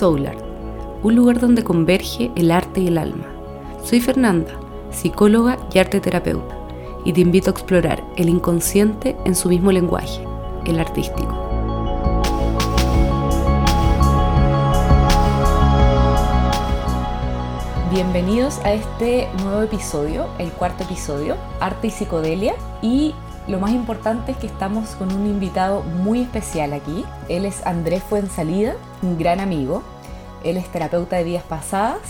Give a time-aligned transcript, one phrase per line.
[0.00, 0.42] Soul Art,
[1.02, 3.26] un lugar donde converge el arte y el alma.
[3.84, 4.50] Soy Fernanda,
[4.90, 6.56] psicóloga y arte terapeuta,
[7.04, 10.24] y te invito a explorar el inconsciente en su mismo lenguaje,
[10.64, 11.36] el artístico.
[17.92, 22.54] Bienvenidos a este nuevo episodio, el cuarto episodio, Arte y Psicodelia.
[22.80, 23.14] Y
[23.48, 27.04] lo más importante es que estamos con un invitado muy especial aquí.
[27.28, 29.82] Él es Andrés Fuensalida, un gran amigo.
[30.44, 32.00] Él es terapeuta de vidas pasadas.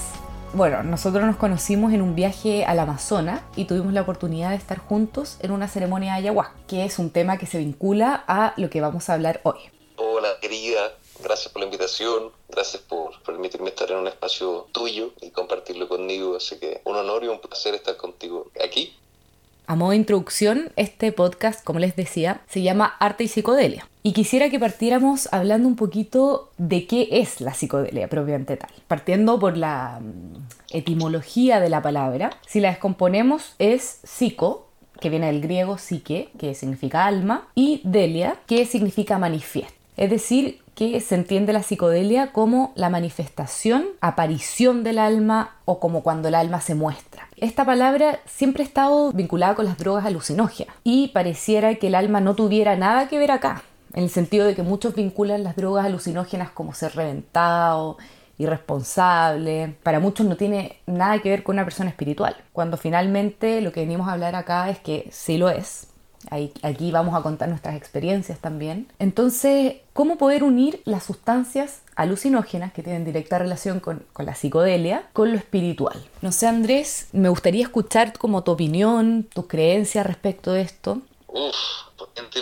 [0.52, 4.78] Bueno, nosotros nos conocimos en un viaje al Amazonas y tuvimos la oportunidad de estar
[4.78, 8.70] juntos en una ceremonia de ayahuasca, que es un tema que se vincula a lo
[8.70, 9.58] que vamos a hablar hoy.
[9.96, 10.92] Hola, querida.
[11.22, 16.36] Gracias por la invitación, gracias por permitirme estar en un espacio tuyo y compartirlo conmigo.
[16.36, 18.96] Así que un honor y un placer estar contigo aquí
[19.70, 23.88] a modo de introducción, este podcast, como les decía, se llama Arte y Psicodelia.
[24.02, 28.70] Y quisiera que partiéramos hablando un poquito de qué es la psicodelia propiamente tal.
[28.88, 34.66] Partiendo por la mm, etimología de la palabra, si la descomponemos es psico,
[34.98, 39.78] que viene del griego psique, que significa alma, y delia, que significa manifiesto.
[39.96, 46.02] Es decir, que se entiende la psicodelia como la manifestación, aparición del alma o como
[46.02, 47.28] cuando el alma se muestra.
[47.36, 52.22] Esta palabra siempre ha estado vinculada con las drogas alucinógenas y pareciera que el alma
[52.22, 55.84] no tuviera nada que ver acá, en el sentido de que muchos vinculan las drogas
[55.84, 57.98] alucinógenas como ser reventado,
[58.38, 59.76] irresponsable.
[59.82, 63.80] Para muchos no tiene nada que ver con una persona espiritual, cuando finalmente lo que
[63.80, 65.89] venimos a hablar acá es que sí lo es,
[66.62, 68.90] aquí vamos a contar nuestras experiencias también.
[68.98, 75.32] Entonces, ¿cómo poder unir las sustancias alucinógenas que tienen directa relación con, la psicodelia con
[75.32, 76.02] lo espiritual?
[76.22, 81.00] No sé, Andrés, me gustaría escuchar como tu opinión, tus creencias respecto de esto.
[81.26, 81.56] Uf,
[81.96, 82.40] potente,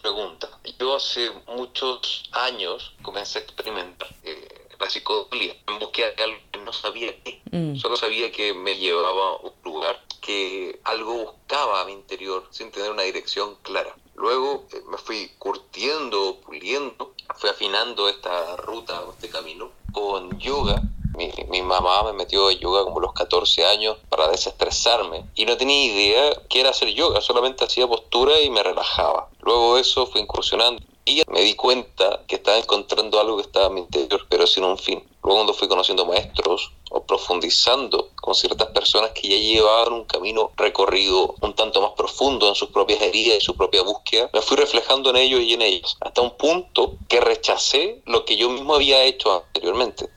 [0.00, 0.48] pregunta.
[0.78, 6.58] Yo hace muchos años comencé a experimentar eh, la psicodelia en búsqueda de algo que
[6.60, 7.40] no sabía qué.
[7.52, 7.76] Mm.
[7.76, 12.70] Solo sabía que me llevaba a un lugar que algo buscaba a mi interior sin
[12.70, 13.94] tener una dirección clara.
[14.14, 20.80] Luego eh, me fui curtiendo, puliendo, fui afinando esta ruta, este camino con yoga.
[21.16, 25.44] Mi, mi, mamá me metió a yoga como a los 14 años para desestresarme y
[25.44, 29.28] no tenía idea qué era hacer yoga, solamente hacía postura y me relajaba.
[29.40, 33.74] Luego eso fui incursionando y me di cuenta que estaba encontrando algo que estaba en
[33.74, 35.02] mi interior, pero sin un fin.
[35.22, 40.52] Luego cuando fui conociendo maestros o profundizando con ciertas personas que ya llevaban un camino
[40.56, 44.56] recorrido un tanto más profundo en sus propias heridas y su propia búsqueda, me fui
[44.56, 48.74] reflejando en ellos y en ellos, hasta un punto que rechacé lo que yo mismo
[48.74, 50.08] había hecho anteriormente,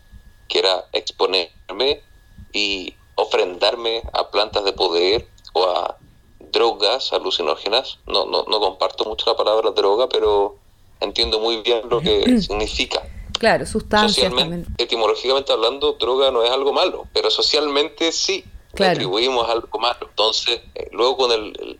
[0.48, 2.02] que era exponerme
[2.54, 5.98] y ofrendarme a plantas de poder o a
[6.52, 8.00] drogas alucinógenas.
[8.06, 10.63] No, no, no comparto mucho la palabra droga, pero
[11.04, 13.04] entiendo muy bien lo que significa.
[13.40, 18.46] Claro, sustancias Socialmente, etimológicamente hablando, droga no es algo malo, pero socialmente sí.
[18.74, 18.94] Claro.
[18.94, 20.08] atribuimos algo malo.
[20.10, 21.78] Entonces, eh, luego con el,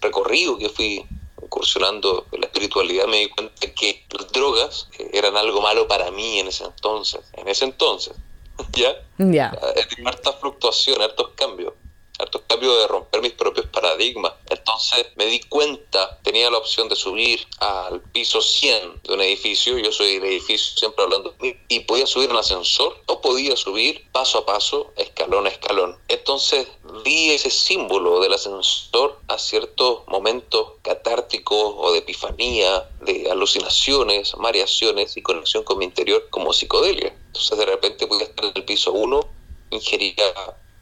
[0.00, 1.04] recorrido que fui
[1.42, 6.12] incursionando en la espiritualidad, me di cuenta que las drogas eh, eran algo malo para
[6.12, 7.22] mí en ese entonces.
[7.32, 8.14] En ese entonces,
[8.72, 8.92] ¿ya?
[9.18, 9.26] Ya.
[9.26, 9.58] Yeah.
[10.04, 11.72] Hartas fluctuaciones, hartos cambios
[12.18, 14.32] harto cambio de romper mis propios paradigmas.
[14.48, 19.78] Entonces me di cuenta, tenía la opción de subir al piso 100 de un edificio,
[19.78, 23.56] yo soy del edificio siempre hablando de mí, y podía subir en ascensor o podía
[23.56, 25.98] subir paso a paso, escalón a escalón.
[26.08, 26.66] Entonces
[27.04, 35.16] vi ese símbolo del ascensor a ciertos momentos catárticos o de epifanía, de alucinaciones, variaciones
[35.16, 37.14] y conexión con mi interior como psicodelia.
[37.26, 39.28] Entonces de repente podía estar en el piso 1,
[39.70, 40.34] ingería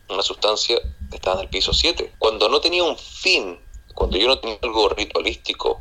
[0.09, 0.81] una sustancia
[1.12, 2.15] estaba en el piso 7.
[2.19, 3.59] Cuando no tenía un fin,
[3.94, 5.81] cuando yo no tenía algo ritualístico,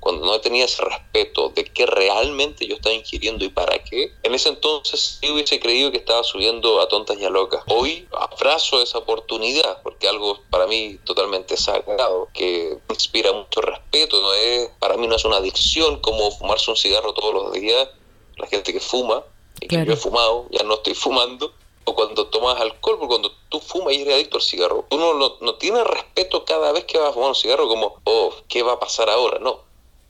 [0.00, 4.34] cuando no tenía ese respeto de qué realmente yo estaba ingiriendo y para qué, en
[4.34, 7.62] ese entonces sí hubiese creído que estaba subiendo a tontas y a locas.
[7.68, 14.34] Hoy abrazo esa oportunidad porque algo para mí totalmente sagrado, que inspira mucho respeto, no
[14.34, 17.88] es, para mí no es una adicción como fumarse un cigarro todos los días,
[18.38, 19.22] la gente que fuma,
[19.60, 23.32] y que yo he fumado, ya no estoy fumando, o cuando tomas alcohol, porque cuando
[23.48, 26.98] tú fumas y eres adicto al cigarro, tú no, no, tienes respeto cada vez que
[26.98, 29.38] vas a fumar un cigarro como, oh, ¿qué va a pasar ahora?
[29.38, 29.60] No.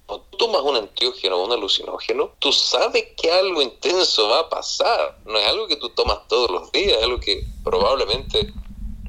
[0.07, 4.49] Cuando tú tomas un antiógeno o un alucinógeno, tú sabes que algo intenso va a
[4.49, 5.19] pasar.
[5.25, 8.53] No es algo que tú tomas todos los días, es algo que probablemente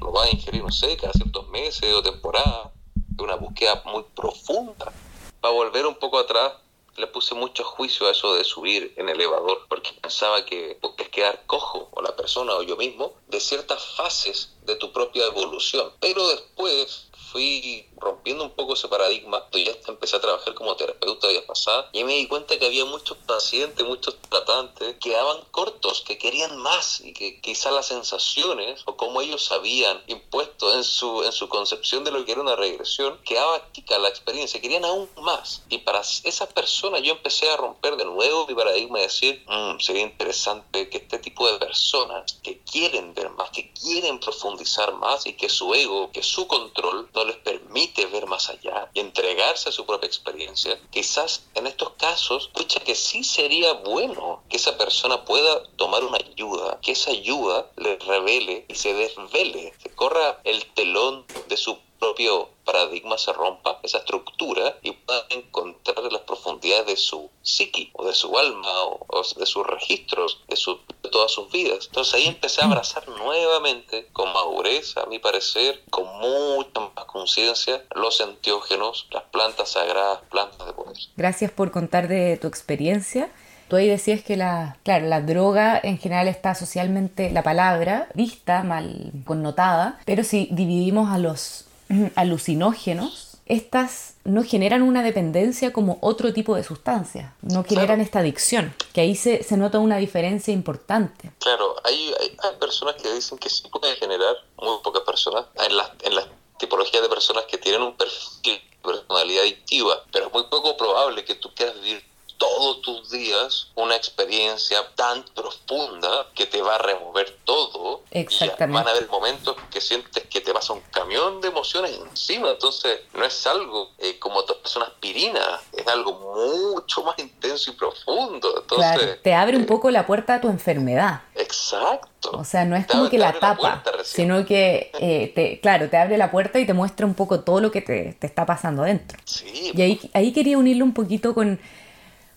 [0.00, 4.04] lo vas a ingerir, no sé, cada ciertos meses o temporadas, de una búsqueda muy
[4.14, 4.92] profunda.
[5.40, 6.52] Para volver un poco atrás,
[6.96, 11.44] le puse mucho juicio a eso de subir en elevador, porque pensaba que es quedar
[11.46, 15.92] cojo, o la persona o yo mismo, de ciertas fases de tu propia evolución.
[16.00, 21.42] Pero después fui rompiendo un poco ese paradigma, ya empecé a trabajar como terapeuta días
[21.42, 26.16] pasada y me di cuenta que había muchos pacientes, muchos tratantes que daban cortos, que
[26.16, 31.32] querían más y que quizás las sensaciones o como ellos habían impuesto en su, en
[31.32, 35.62] su concepción de lo que era una regresión, quedaba chica la experiencia, querían aún más.
[35.68, 39.80] Y para esas personas yo empecé a romper de nuevo mi paradigma y decir, mmm,
[39.80, 45.26] sería interesante que este tipo de personas que quieren ver más, que quieren profundizar más
[45.26, 49.68] y que su ego, que su control no les permite ver más allá y entregarse
[49.68, 54.76] a su propia experiencia, quizás en estos casos, escucha que sí sería bueno que esa
[54.76, 60.40] persona pueda tomar una ayuda, que esa ayuda le revele y se desvele, se corra
[60.44, 66.86] el telón de su propio paradigma se rompa, esa estructura, y pueda encontrar las profundidades
[66.86, 71.30] de su psiqui, o de su alma, o, de sus registros, de, su, de todas
[71.30, 71.86] sus vidas.
[71.86, 77.82] Entonces ahí empecé a abrazar nuevamente, con madurez, a mi parecer, con mucha más conciencia,
[77.94, 80.96] los enteógenos, las plantas sagradas, plantas de poder.
[81.16, 83.30] Gracias por contar de tu experiencia.
[83.68, 88.62] Tú ahí decías que la, claro, la droga en general está socialmente, la palabra, vista,
[88.62, 91.66] mal connotada, pero si dividimos a los
[92.14, 98.74] alucinógenos, estas no generan una dependencia como otro tipo de sustancias, no generan esta adicción,
[98.94, 101.30] que ahí se, se, nota una diferencia importante.
[101.40, 105.94] Claro, hay, hay, personas que dicen que sí pueden generar, muy pocas personas, en la,
[106.02, 106.26] en la
[106.58, 111.24] tipología de personas que tienen un perfil de personalidad adictiva, pero es muy poco probable
[111.24, 112.02] que tú quieras vivir
[112.38, 118.02] todos tus días una experiencia tan profunda que te va a remover todo.
[118.10, 118.72] Exactamente.
[118.72, 122.50] Y van a haber momentos que sientes que te pasa un camión de emociones encima.
[122.50, 127.74] Entonces, no es algo eh, como tomas una aspirina, es algo mucho más intenso y
[127.74, 128.60] profundo.
[128.60, 131.22] Entonces, claro, te abre un eh, poco la puerta a tu enfermedad.
[131.34, 132.30] Exacto.
[132.32, 136.16] O sea, no es como que la tapa, sino que, eh, te, claro, te abre
[136.16, 139.18] la puerta y te muestra un poco todo lo que te, te está pasando adentro.
[139.24, 139.72] Sí.
[139.74, 141.60] Y ahí, ahí quería unirlo un poquito con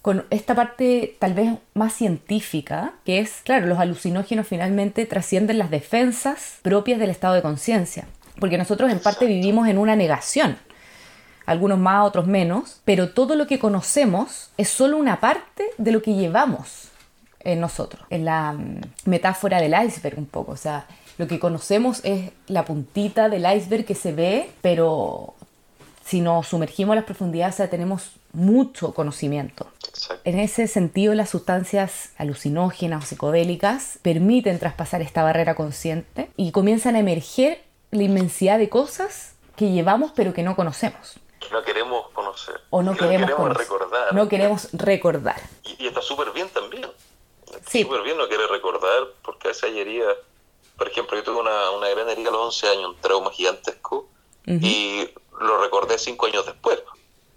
[0.07, 5.69] con esta parte tal vez más científica, que es, claro, los alucinógenos finalmente trascienden las
[5.69, 8.07] defensas propias del estado de conciencia,
[8.39, 10.57] porque nosotros en parte vivimos en una negación,
[11.45, 16.01] algunos más, otros menos, pero todo lo que conocemos es solo una parte de lo
[16.01, 16.87] que llevamos
[17.41, 20.85] en nosotros, en la mm, metáfora del iceberg un poco, o sea,
[21.17, 25.33] lo que conocemos es la puntita del iceberg que se ve, pero
[26.05, 29.67] si nos sumergimos a las profundidades, tenemos mucho conocimiento.
[30.23, 36.95] En ese sentido, las sustancias alucinógenas o psicodélicas permiten traspasar esta barrera consciente y comienzan
[36.95, 41.19] a emerger la inmensidad de cosas que llevamos pero que no conocemos.
[41.51, 42.61] no queremos conocer.
[42.69, 44.13] O no, queremos, recordar.
[44.13, 45.41] No queremos recordar.
[45.63, 46.85] Y, está súper bien también.
[47.67, 47.81] sí.
[47.83, 50.13] súper bien no querer recordar porque esa herida,
[50.77, 54.07] por ejemplo, yo tuve una, una gran herida a los 11 años, un trauma gigantesco,
[54.45, 55.09] y
[55.41, 56.81] lo recordé cinco años después.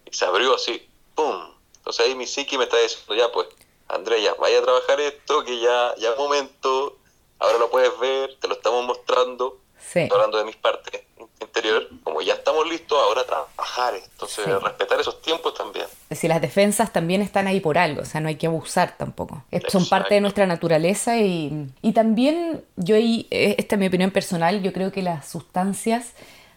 [0.05, 1.54] Y se abrió así, ¡pum!
[1.76, 3.48] Entonces ahí mi psiqui me está diciendo, ya pues,
[3.88, 6.96] Andrea, vaya a trabajar esto, que ya, ya es momento,
[7.38, 9.58] ahora lo puedes ver, te lo estamos mostrando.
[9.92, 10.08] Sí.
[10.12, 11.02] hablando de mis partes
[11.40, 13.94] interior, como ya estamos listos, ahora trabajar.
[13.94, 15.86] Entonces, respetar esos tiempos también.
[16.08, 19.44] Decir, las defensas también están ahí por algo, o sea, no hay que abusar tampoco.
[19.68, 24.10] Son parte de nuestra naturaleza y, y también yo ahí, eh, esta es mi opinión
[24.10, 26.12] personal, yo creo que las sustancias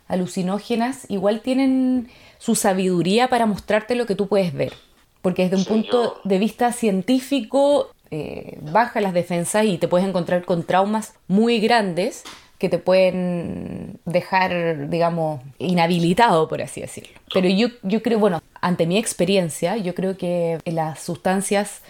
[0.07, 4.73] alucinógenas igual tienen su sabiduría para mostrarte lo que tú puedes ver.
[5.21, 10.43] Porque desde un punto de vista científico eh, baja las defensas y te puedes encontrar
[10.43, 12.23] con traumas muy grandes
[12.57, 17.19] que te pueden dejar, digamos, inhabilitado, por así decirlo.
[17.33, 21.81] Pero yo, yo creo, bueno, ante mi experiencia, yo creo que las sustancias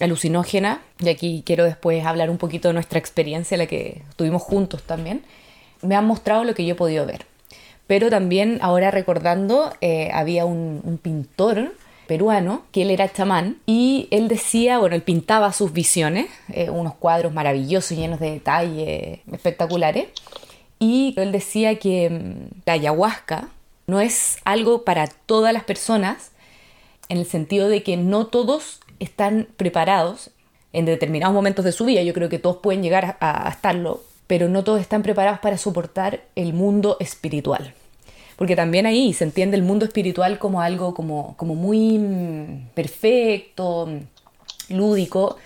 [0.00, 4.82] alucinógenas, y aquí quiero después hablar un poquito de nuestra experiencia, la que tuvimos juntos
[4.84, 5.22] también,
[5.82, 7.26] me han mostrado lo que yo he podido ver.
[7.90, 11.74] Pero también ahora recordando, eh, había un, pintor
[12.06, 16.94] peruano, que él era chamán, y él decía, bueno, él pintaba sus visiones, eh, unos
[16.94, 20.06] cuadros maravillosos, llenos de detalles espectaculares,
[20.78, 23.48] y él decía que mm, la ayahuasca
[23.88, 26.30] no es algo para todas las personas,
[27.08, 30.30] en el sentido de que no todos están preparados
[30.72, 34.48] en determinados momentos de su vida, yo creo que todos pueden llegar a estarlo, pero
[34.48, 37.74] no todos están preparados para soportar el mundo espiritual
[38.40, 43.86] porque también ahí se entiende el mundo espiritual como algo como, como muy mm, perfecto,
[44.70, 45.36] lúdico.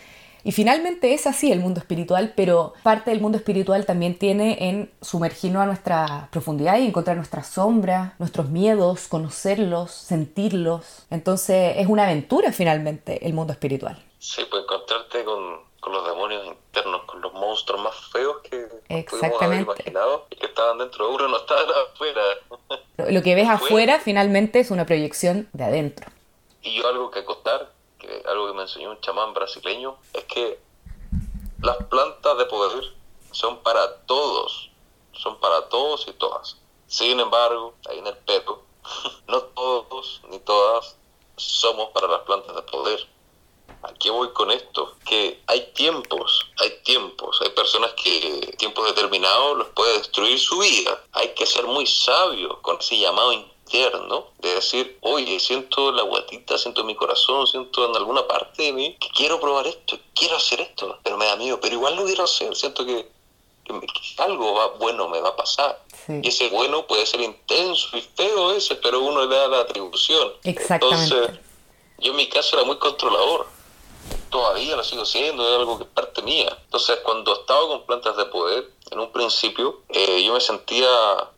[0.44, 4.92] Y finalmente es así el mundo espiritual, pero parte del mundo espiritual también tiene en
[5.02, 11.04] sumergirnos a nuestra profundidad y encontrar nuestras sombras, nuestros miedos, conocerlos, sentirlos.
[11.10, 14.00] Entonces es una aventura finalmente el mundo espiritual.
[14.20, 15.42] Sí, pues encontrarte con,
[15.80, 18.66] con los demonios internos, con los monstruos más feos que
[19.04, 22.23] pudimos haber imaginado y que estaban dentro de uno, no estaban afuera.
[22.97, 26.11] Lo que ves afuera finalmente es una proyección de adentro.
[26.62, 30.59] Y yo algo que contar, que algo que me enseñó un chamán brasileño, es que
[31.62, 32.85] las plantas de poder
[33.31, 34.71] son para todos,
[35.12, 36.59] son para todos y todas.
[36.87, 38.62] Sin embargo, ahí en el peto,
[39.28, 40.97] no todos ni todas
[41.37, 43.13] somos para las plantas de poder.
[43.84, 44.94] ¿A qué voy con esto?
[45.04, 51.02] Que hay tiempos, hay tiempos, hay personas que tiempos determinados los puede destruir su vida.
[51.12, 56.56] Hay que ser muy sabio con ese llamado interno de decir, oye, siento la guatita,
[56.56, 60.62] siento mi corazón, siento en alguna parte de mí que quiero probar esto, quiero hacer
[60.62, 63.06] esto, pero me da miedo, pero igual lo quiero hacer, siento que,
[64.18, 65.82] algo va, bueno me va a pasar.
[66.08, 70.32] Y ese bueno puede ser intenso y feo ese, pero uno le da la atribución.
[70.44, 71.14] Exactamente.
[71.14, 71.40] Entonces,
[71.98, 73.53] yo en mi caso era muy controlador
[74.34, 76.58] todavía lo sigo siendo, es algo que es parte mía.
[76.64, 80.88] Entonces, cuando estaba con plantas de poder, en un principio, eh, yo me sentía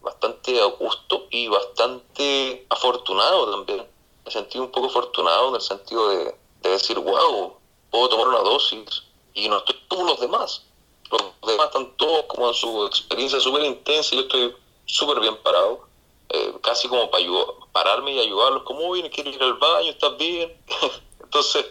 [0.00, 3.86] bastante a gusto y bastante afortunado también.
[4.24, 7.58] Me sentí un poco afortunado en el sentido de, decir, wow,
[7.90, 9.02] puedo tomar una dosis
[9.34, 10.62] y no estoy como los demás.
[11.10, 15.36] Los demás están todos como en su experiencia súper intensa y yo estoy súper bien
[15.42, 15.86] parado.
[16.30, 17.24] Eh, casi como para
[17.72, 20.56] pararme y ayudarlos, como, oye, quiero ir al baño, ¿estás bien?
[21.22, 21.66] Entonces,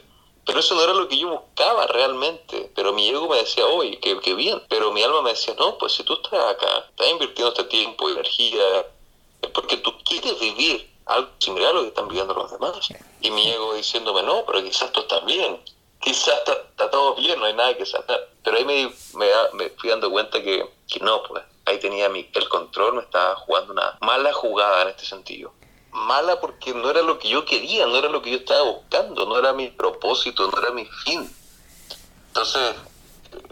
[0.46, 2.72] pero eso no era lo que yo buscaba realmente.
[2.76, 4.62] Pero mi ego me decía, oye, qué, bien.
[4.70, 8.08] Pero mi alma me decía, no, pues si tú estás acá, estás invirtiendo este tiempo
[8.08, 8.86] y energía,
[9.42, 12.90] es porque tú quieres vivir algo similar a lo que están viviendo los demás.
[13.22, 15.60] Y mi ego diciéndome, no, pero quizás tú estás bien.
[16.00, 18.30] Quizás está, todo bien, no hay nada que sacar.
[18.44, 18.94] Pero ahí me,
[19.54, 23.36] me, fui dando cuenta que, que no, pues ahí tenía mi, el control, me estaba
[23.38, 25.52] jugando una mala jugada en este sentido
[25.96, 29.26] mala porque no era lo que yo quería, no era lo que yo estaba buscando,
[29.26, 31.34] no era mi propósito, no era mi fin.
[32.28, 32.76] Entonces,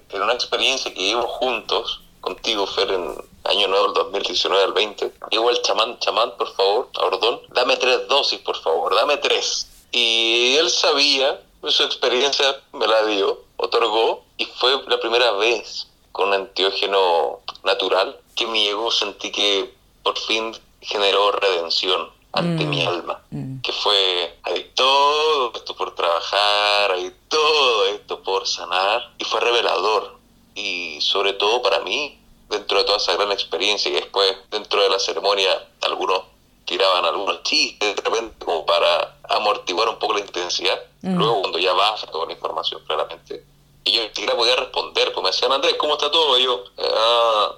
[0.09, 5.13] en una experiencia que vivimos juntos, contigo, Fer, en año nuevo, el 2019 al 20,
[5.31, 9.67] llegó el chamán, chamán, por favor, Ordón, dame tres dosis, por favor, dame tres.
[9.91, 16.29] Y él sabía, su experiencia me la dio, otorgó, y fue la primera vez con
[16.29, 19.73] un antiógeno natural que mi ego sentí que
[20.03, 22.87] por fin generó redención ante mi mm.
[22.87, 23.61] alma, mm.
[23.61, 30.17] que fue, hay todo esto por trabajar, hay todo esto por sanar, y fue revelador,
[30.55, 34.89] y sobre todo para mí, dentro de toda esa gran experiencia, y después dentro de
[34.89, 36.23] la ceremonia algunos
[36.65, 41.15] tiraban algunos chistes de repente como para amortiguar un poco la intensidad, mm.
[41.15, 43.45] luego cuando ya baja toda la información claramente,
[43.85, 46.39] y yo ni siquiera podía responder, como me decían, Andrés, ¿cómo está todo?
[46.39, 47.55] Y yo, ah,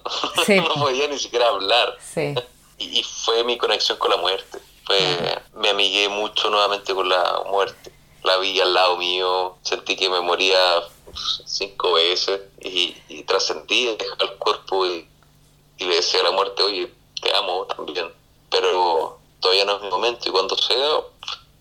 [0.50, 1.96] no podía ni siquiera hablar.
[2.01, 2.36] Sí
[2.92, 4.60] y, fue mi conexión con la muerte.
[4.86, 4.98] Fue,
[5.56, 7.92] me amigué mucho nuevamente con la muerte.
[8.24, 10.58] La vi al lado mío, sentí que me moría
[11.46, 15.08] cinco veces y, y trascendí, el cuerpo y,
[15.80, 18.08] le decía a la muerte, oye, te amo también,
[18.50, 21.01] pero todavía no es mi momento y cuando sea,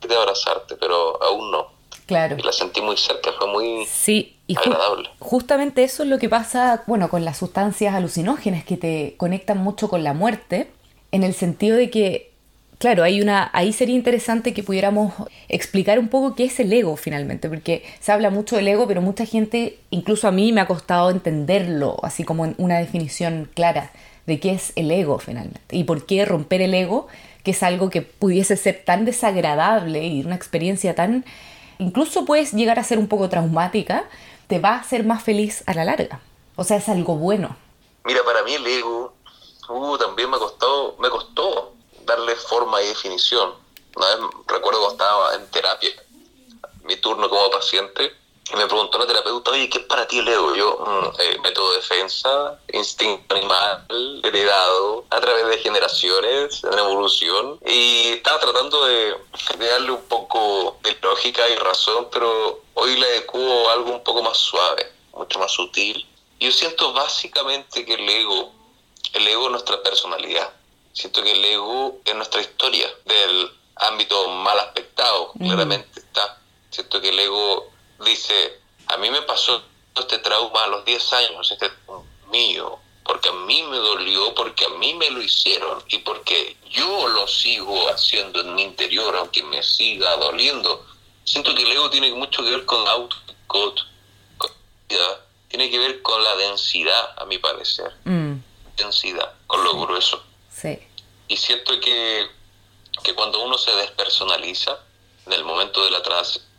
[0.06, 1.74] de abrazarte, pero aún no.
[2.06, 2.36] Claro.
[2.38, 5.10] Y la sentí muy cerca, fue muy sí, y agradable.
[5.18, 9.88] justamente eso es lo que pasa, bueno, con las sustancias alucinógenas que te conectan mucho
[9.88, 10.70] con la muerte
[11.14, 12.32] en el sentido de que,
[12.78, 15.14] claro, hay una, ahí sería interesante que pudiéramos
[15.48, 19.00] explicar un poco qué es el ego finalmente, porque se habla mucho del ego, pero
[19.00, 23.92] mucha gente, incluso a mí me ha costado entenderlo, así como una definición clara
[24.26, 27.06] de qué es el ego finalmente y por qué romper el ego,
[27.44, 31.24] que es algo que pudiese ser tan desagradable y una experiencia tan,
[31.78, 34.02] incluso puedes llegar a ser un poco traumática,
[34.48, 36.18] te va a hacer más feliz a la larga.
[36.56, 37.56] O sea, es algo bueno.
[38.04, 39.03] Mira, para mí el ego
[39.68, 41.72] Uh, también me costó, me costó
[42.04, 43.54] darle forma y definición.
[43.96, 45.90] Una vez recuerdo que estaba en terapia,
[46.82, 48.14] mi turno como paciente,
[48.52, 50.54] y me preguntó la terapeuta, oye, ¿qué es para ti el ego?
[50.54, 53.86] Yo, mm, eh, método de defensa, instinto animal,
[54.22, 59.16] heredado a través de generaciones, en evolución, y estaba tratando de,
[59.58, 64.22] de darle un poco de lógica y razón, pero hoy le adecuo algo un poco
[64.22, 66.06] más suave, mucho más sutil.
[66.38, 68.52] Yo siento básicamente que el ego
[69.14, 70.52] el ego es nuestra personalidad.
[70.92, 76.38] Siento que el ego es nuestra historia del ámbito mal aspectado, claramente está.
[76.70, 77.70] Siento que el ego
[78.04, 79.62] dice, a mí me pasó
[79.96, 81.70] este trauma a los 10 años, este
[82.30, 87.08] mío, porque a mí me dolió, porque a mí me lo hicieron y porque yo
[87.08, 90.84] lo sigo haciendo en mi interior, aunque me siga doliendo.
[91.24, 93.16] Siento que el ego tiene mucho que ver con auto,
[95.48, 97.92] tiene que ver con la densidad, a mi parecer.
[98.04, 98.38] Mm
[98.76, 100.22] densidad, con lo grueso.
[100.50, 100.78] Sí.
[101.28, 102.28] Y siento que,
[103.02, 104.78] que cuando uno se despersonaliza,
[105.26, 106.02] en el momento de la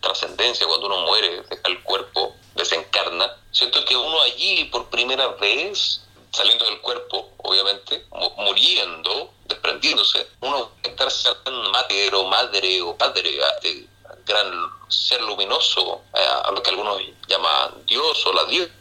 [0.01, 6.01] trascendencia, cuando uno muere, deja el cuerpo, desencarna, siento que uno allí por primera vez,
[6.31, 8.05] saliendo del cuerpo, obviamente,
[8.38, 11.36] muriendo, desprendiéndose, uno estar ser
[11.72, 13.88] madre o madre o padre a este
[14.25, 14.51] gran
[14.88, 18.72] ser luminoso, a lo que algunos llaman Dios o la diosa,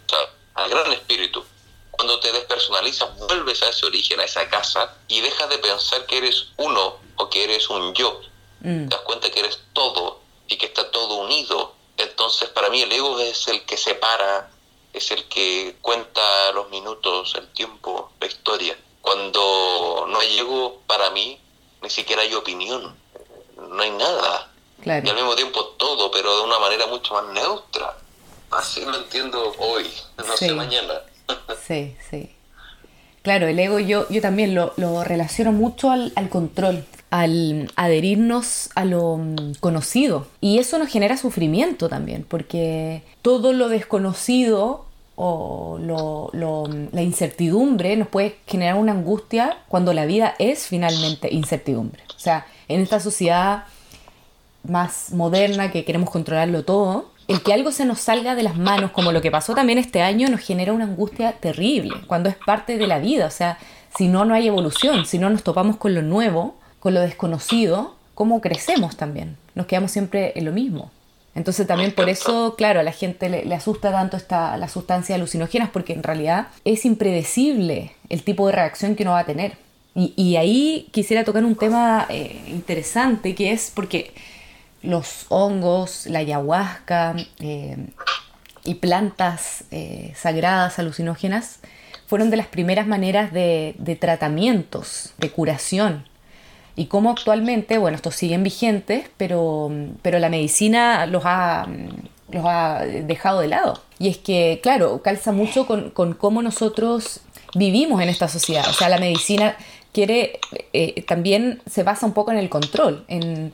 [0.55, 1.45] al gran espíritu.
[1.97, 6.19] Cuando te despersonalizas, vuelves a ese origen, a esa casa, y dejas de pensar que
[6.19, 8.21] eres uno o que eres un yo.
[8.61, 8.89] Mm.
[8.89, 11.75] Te das cuenta que eres todo y que está todo unido.
[11.97, 14.51] Entonces, para mí, el ego es el que separa,
[14.93, 18.77] es el que cuenta los minutos, el tiempo, la historia.
[19.01, 21.39] Cuando no hay ego, para mí,
[21.83, 22.97] ni siquiera hay opinión,
[23.57, 24.51] no hay nada.
[24.85, 27.97] Y al mismo tiempo todo, pero de una manera mucho más neutra.
[28.51, 31.03] Así lo entiendo hoy, no sé mañana.
[31.67, 32.31] Sí, sí.
[33.25, 39.17] Claro, el ego yo, yo también lo, relaciono mucho al, control, al adherirnos a lo
[39.17, 40.27] mm, conocido.
[40.43, 44.85] Y eso nos genera sufrimiento también, porque todo lo desconocido
[45.17, 52.03] o mm, la incertidumbre nos puede generar una angustia cuando la vida es finalmente incertidumbre.
[52.15, 53.65] O sea, en esta sociedad
[54.65, 58.91] más moderna que queremos controlarlo todo, el que algo se nos salga de las manos,
[58.91, 62.77] como lo que pasó también este año, nos genera una angustia terrible, cuando es parte
[62.77, 63.27] de la vida.
[63.27, 63.59] O sea,
[63.97, 67.97] si no, no hay evolución, si no nos topamos con lo nuevo, con lo desconocido,
[68.15, 69.37] ¿cómo crecemos también?
[69.55, 70.91] Nos quedamos siempre en lo mismo.
[71.35, 75.71] Entonces también por eso, claro, a la gente le, asusta tanto esta, las sustancias alucinógenas
[75.71, 79.57] porque en realidad es impredecible el tipo de reacción que uno va a tener.
[79.97, 84.13] Y, ahí quisiera tocar un tema eh, interesante que es porque
[84.85, 87.89] los hongos, la ayahuasca eh,
[88.65, 91.61] y plantas eh, sagradas alucinógenas
[92.07, 96.07] fueron de las primeras maneras de, tratamientos, de curación.
[96.77, 99.71] Y cómo actualmente, bueno, estos siguen vigentes, pero,
[100.03, 101.67] pero la medicina los ha,
[102.31, 103.81] los ha dejado de lado.
[103.99, 107.21] Y es que, claro, calza mucho con, cómo nosotros
[107.55, 108.69] vivimos en esta sociedad.
[108.69, 109.57] O sea, la medicina
[109.93, 110.41] quiere,
[110.73, 113.53] eh, también se basa un poco en el control, en,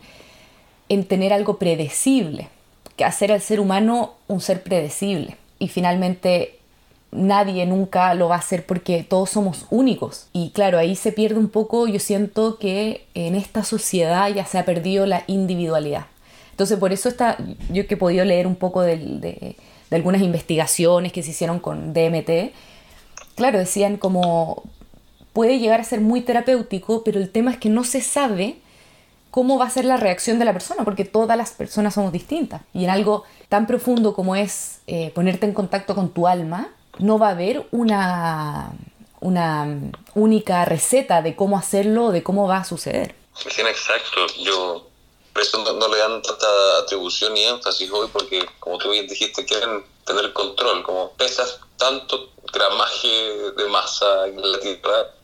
[0.91, 2.49] en tener algo predecible,
[2.97, 5.37] que hacer al ser humano un ser predecible.
[5.59, 6.59] Y finalmente
[7.13, 10.27] nadie nunca lo va a hacer porque todos somos únicos.
[10.33, 14.59] Y claro, ahí se pierde un poco, yo siento que en esta sociedad ya se
[14.59, 16.07] ha perdido la individualidad.
[16.51, 17.39] Entonces por eso está,
[17.73, 19.57] yo que he podido leer un poco de, de,
[19.91, 22.53] de algunas investigaciones que se hicieron con DMT,
[23.37, 24.65] claro, decían como
[25.33, 28.57] puede llegar a ser muy terapéutico, pero el tema es que no se sabe
[29.31, 32.63] cómo va a ser la reacción de la persona, porque todas las personas somos distintas.
[32.73, 37.19] Y en algo tan profundo como es eh, ponerte en contacto con tu alma, no
[37.19, 38.73] va a haber una,
[39.21, 39.67] una
[40.15, 43.15] única receta de cómo hacerlo de cómo va a suceder.
[43.35, 44.27] Sí, exacto.
[44.39, 44.91] Yo
[45.33, 46.47] por eso no, le dan tanta
[46.83, 50.83] atribución ni énfasis hoy, porque como tú bien dijiste, quieren tener control.
[50.83, 53.09] Como pesas tanto gramaje
[53.57, 55.15] de masa en la tierra,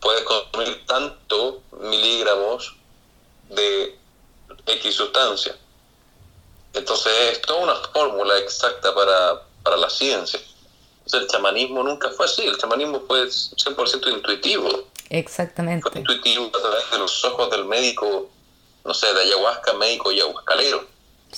[0.00, 2.76] puedes consumir tanto miligramos
[3.48, 3.96] de
[4.66, 5.56] X sustancia.
[6.74, 10.40] Entonces es toda una fórmula exacta para, para la ciencia.
[11.12, 14.86] el chamanismo nunca fue así, el chamanismo fue 100% intuitivo.
[15.08, 15.88] Exactamente.
[15.88, 18.28] Fue intuitivo a través de los ojos del médico,
[18.84, 20.86] no sé, de ayahuasca, médico y ayahuascalero.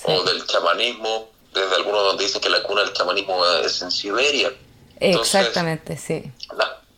[0.04, 4.52] O del chamanismo, desde algunos donde dicen que la cuna del chamanismo es en Siberia.
[5.00, 6.30] Exactamente, sí.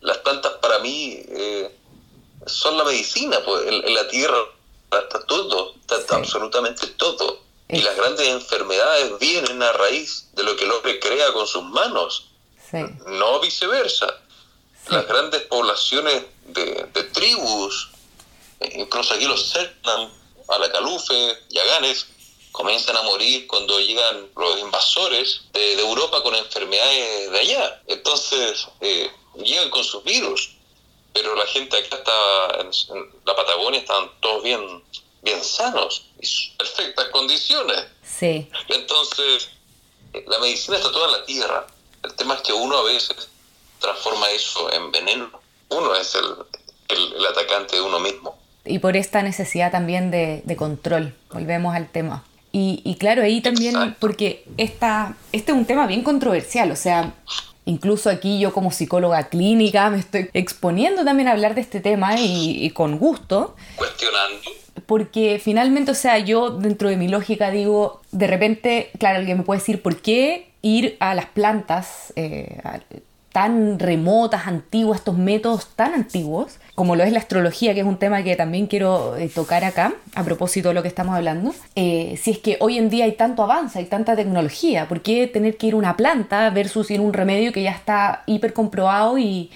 [0.01, 1.75] las plantas para mí eh,
[2.47, 4.37] son la medicina, pues en la tierra
[4.99, 7.41] está todo, está absolutamente todo.
[7.69, 11.63] Y las grandes enfermedades vienen a raíz de lo que el hombre crea con sus
[11.63, 12.27] manos,
[13.07, 14.07] no viceversa.
[14.89, 17.91] Las grandes poblaciones de, tribus,
[18.59, 20.11] eh, incluso aquí los Sertan,
[20.49, 22.07] Alacalufe, Yaganes,
[22.51, 27.81] comienzan a morir cuando llegan los invasores de, Europa con enfermedades de allá.
[27.87, 30.49] Entonces, eh, llegan con sus virus
[31.13, 34.83] pero la gente acá está, en, la Patagonia están todos bien,
[35.21, 37.85] bien sanos y perfectas condiciones.
[38.03, 38.49] Sí.
[38.69, 39.49] Entonces,
[40.13, 41.67] la medicina está toda en la tierra.
[42.03, 43.29] El tema es que uno a veces
[43.79, 45.29] transforma eso en veneno.
[45.69, 46.25] Uno es el,
[46.89, 48.37] el, atacante de uno mismo.
[48.65, 52.23] Y por esta necesidad también de, de control, volvemos al tema.
[52.51, 57.13] Y, y claro, ahí también, porque esta, este es un tema bien controversial, o sea,
[57.65, 62.15] Incluso aquí yo como psicóloga clínica me estoy exponiendo también a hablar de este tema
[62.17, 63.55] y, con gusto.
[63.75, 64.41] Cuestionando.
[64.87, 69.43] Porque finalmente, o sea, yo dentro de mi lógica digo, de repente, claro, alguien me
[69.43, 72.61] puede decir, ¿por qué ir a las plantas eh,
[73.31, 76.57] tan remotas, antiguas, estos métodos tan antiguos?
[76.75, 79.93] Como lo es la astrología, que es un tema que también quiero eh, tocar acá,
[80.15, 83.13] a propósito de lo que estamos hablando, eh, si es que hoy en día hay
[83.13, 86.99] tanto avance, hay tanta tecnología, ¿por qué tener que ir a una planta versus ir
[86.99, 89.49] a un remedio que ya está hiper comprobado y,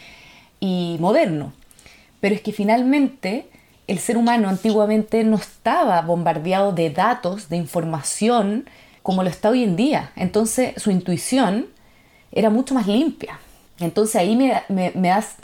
[1.00, 1.54] moderno?
[2.20, 3.46] Pero es que finalmente
[3.88, 8.68] el ser humano antiguamente no estaba bombardeado de datos, de información,
[9.04, 10.12] como lo está hoy en día.
[10.16, 11.68] Entonces su intuición
[12.32, 13.40] era mucho más limpia.
[13.80, 15.36] Entonces ahí me das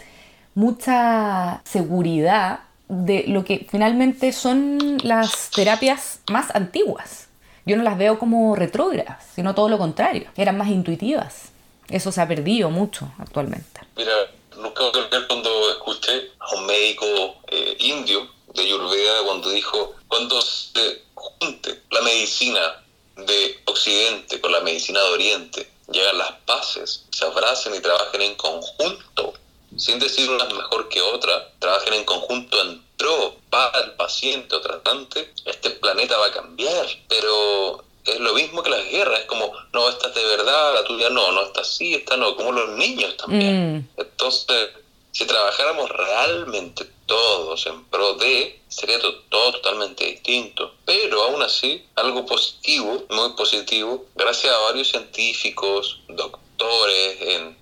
[0.55, 7.27] mucha seguridad de lo que finalmente son las terapias más antiguas.
[7.65, 11.51] Yo no las veo como retrógradas, sino todo lo contrario, eran más intuitivas.
[11.89, 13.81] Eso se ha perdido mucho actualmente.
[13.95, 14.13] Mira,
[14.57, 17.05] nunca voy a cuando escuché a un médico
[17.47, 22.83] eh, indio de Ayurveda cuando dijo, cuando se junte la medicina
[23.15, 28.35] de Occidente con la medicina de Oriente, llegan las paces, se abracen y trabajen en
[28.35, 29.33] conjunto,
[29.81, 34.55] sin decir una es mejor que otra, trabajen en conjunto en pro para el paciente
[34.55, 39.25] o tratante, este planeta va a cambiar, pero es lo mismo que las guerras, es
[39.25, 42.51] como, no, esta es de verdad, la tuya no, no, esta sí, esta no, como
[42.51, 43.77] los niños también.
[43.77, 43.89] Mm.
[43.97, 44.69] Entonces,
[45.11, 50.75] si trabajáramos realmente todos en pro de, sería todo, totalmente distinto.
[50.85, 57.60] Pero aún así, algo positivo, muy positivo, gracias a varios científicos, doctores en,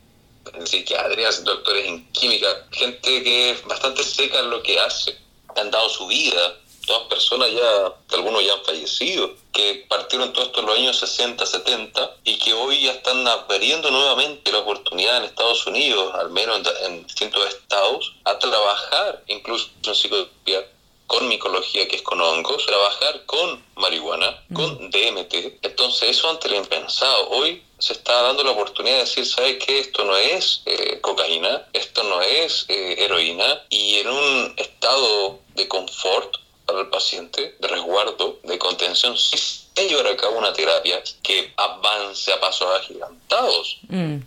[0.54, 5.18] en psiquiatría, doctores en química, gente que es bastante seca en lo que hace,
[5.56, 10.62] han dado su vida todas personas ya, algunos ya han fallecido, que partieron todo esto
[10.62, 15.26] en los años 60, 70 y que hoy ya están abriendo nuevamente la oportunidad en
[15.26, 20.66] Estados Unidos, al menos en, distintos estados, a trabajar incluso en psicología
[21.06, 24.54] con micología, que es con hongos, trabajar con marihuana, mm.
[24.56, 25.60] con DMT.
[25.62, 27.30] Entonces eso antes era impensado.
[27.30, 29.80] Hoy se está dando la oportunidad de decir, ¿sabes qué?
[29.80, 35.68] Esto no es eh, cocaína, esto no es eh, heroína, y en un estado de
[35.68, 41.02] confort para el paciente, de resguardo, de contención, si se llevar a cabo una terapia
[41.24, 43.78] que avance a pasos agigantados.
[43.88, 44.18] Mm.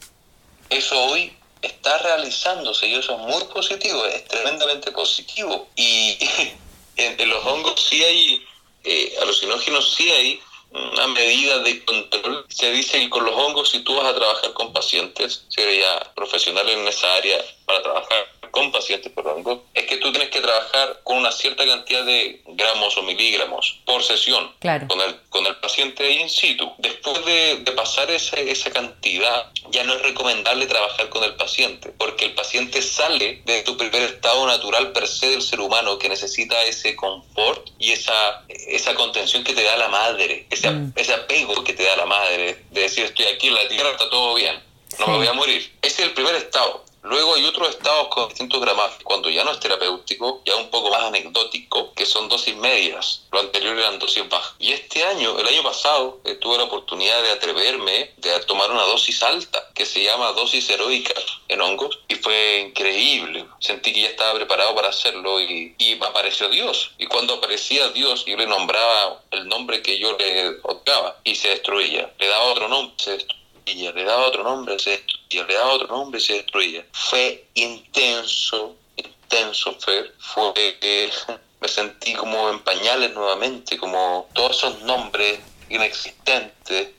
[0.71, 5.69] Eso hoy está realizándose y eso es muy positivo, es tremendamente positivo.
[5.77, 6.19] Y
[6.97, 8.45] en, los hongos sí hay,
[8.85, 10.41] eh, alucinógenos sí hay
[10.73, 12.47] una medida de control.
[12.49, 16.69] Se dice que con los hongos, si tú vas a trabajar con pacientes, sería profesional
[16.69, 21.17] en esa área para trabajar con pacientes hongos, es que tú tienes que trabajar con
[21.17, 26.21] una cierta cantidad de gramos o miligramos por sesión con, el, con el paciente ahí
[26.21, 26.71] in situ.
[26.79, 32.27] Después de, pasar esa, esa cantidad, ya no es recomendable trabajar con el paciente, porque
[32.27, 36.63] el paciente sale de tu primer estado natural per se del ser humano que necesita
[36.65, 40.93] ese confort y esa, esa contención que te da la madre, ese, mm.
[40.95, 44.11] ese apego que te da la madre, de decir estoy aquí en la tierra, está
[44.11, 44.63] todo bien,
[44.99, 45.73] no me voy a morir.
[45.81, 46.85] Ese es el primer estado.
[47.03, 50.91] Luego hay otros estados con distintos gramajes, cuando ya no es terapéutico, ya un poco
[50.91, 53.25] más anecdótico, que son dosis medias.
[53.33, 54.55] Lo anterior eran dosis bajas.
[54.61, 58.85] Y este año, el año pasado, eh, tuve la oportunidad de atreverme de tomar una
[58.85, 61.15] dosis alta, que se llama dosis heroica
[61.49, 63.47] en hongos, y fue increíble.
[63.59, 66.93] Sentí que ya estaba preparado para hacerlo y, y apareció Dios.
[66.99, 71.49] Y cuando aparecía Dios, yo le nombraba el nombre que yo le otorgaba y se
[71.49, 72.13] destruía.
[72.19, 75.89] Le daba otro nombre, se destruía le daba otro nombre, se destruía, le daba otro
[75.89, 76.85] nombre, se destruía.
[76.93, 80.15] Fue intenso, intenso, Fer.
[80.19, 81.11] Fue que
[81.61, 86.91] me sentí como en pañales nuevamente, como todos esos nombres inexistentes,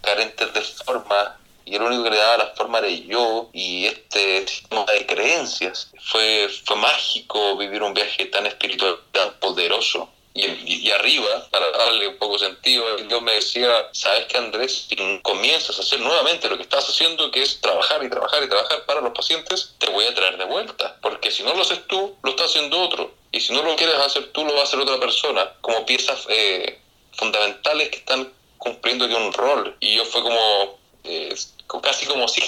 [0.00, 4.46] carentes de forma, y el único que le daba la forma era yo y este
[4.48, 5.90] sistema de creencias.
[6.00, 12.16] Fue, fue mágico vivir un viaje tan espiritual, tan poderoso y, arriba, para darle un
[12.16, 14.86] poco sentido, Dios me decía, ¿sabes qué Andrés?
[14.88, 18.48] Si comienzas a hacer nuevamente lo que estás haciendo, que es trabajar y trabajar y
[18.48, 20.96] trabajar para los pacientes, te voy a traer de vuelta.
[21.02, 23.12] Porque si no lo haces tú, lo está haciendo otro.
[23.30, 25.52] Y si no lo quieres hacer tú, lo va a hacer otra persona.
[25.60, 26.80] Como piezas eh,
[27.12, 29.76] fundamentales que están cumpliendo un rol.
[29.80, 31.34] Y yo fue como, eh,
[31.82, 32.42] casi como, sí,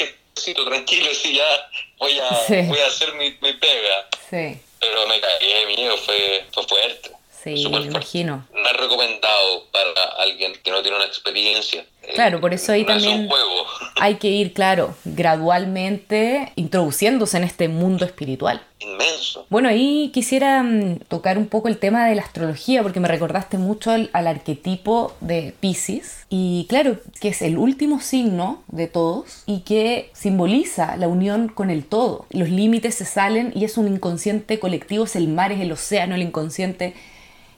[0.54, 4.08] tranquilo, sí, ya voy a, voy a hacer mi, mi pega.
[4.30, 4.58] Sí.
[4.80, 7.10] Pero me caí de miedo, fue, fue fuerte.
[7.44, 8.46] Sí, me imagino.
[8.54, 11.84] No es recomendado para alguien que no tiene una experiencia.
[12.14, 13.28] Claro, por eso ahí también
[14.00, 18.62] hay que ir, claro, gradualmente introduciéndose en este mundo espiritual.
[18.78, 19.46] Inmenso.
[19.48, 23.56] Bueno, ahí quisiera mm, tocar un poco el tema de la astrología, porque me recordaste
[23.56, 26.26] mucho al, arquetipo de Pisces.
[26.28, 31.70] Y claro, que es el último signo de todos y que simboliza la unión con
[31.70, 32.26] el todo.
[32.30, 36.14] Los límites se salen y es un inconsciente colectivo, es el mar, es el océano,
[36.14, 36.94] el inconsciente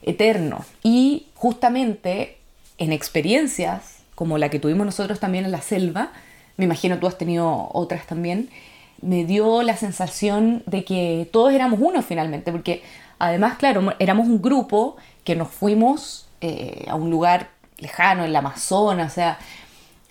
[0.07, 0.65] eterno.
[0.83, 2.37] Y justamente
[2.77, 6.11] en experiencias como la que tuvimos nosotros también en la selva,
[6.57, 8.49] me imagino tú has tenido otras también,
[9.01, 12.81] me dio la sensación de que todos éramos uno finalmente, porque
[13.19, 18.39] además, claro, éramos un grupo que nos fuimos eh, a un lugar lejano, en la
[18.39, 19.37] Amazonas, o sea,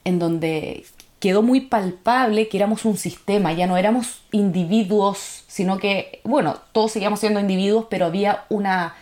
[0.05, 0.85] en donde
[1.19, 6.93] quedó muy palpable que éramos un sistema, ya no éramos individuos, sino que, bueno, todos
[6.93, 8.95] seguíamos siendo individuos, pero había una,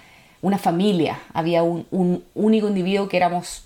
[0.44, 3.64] una familia, había un, único individuo que éramos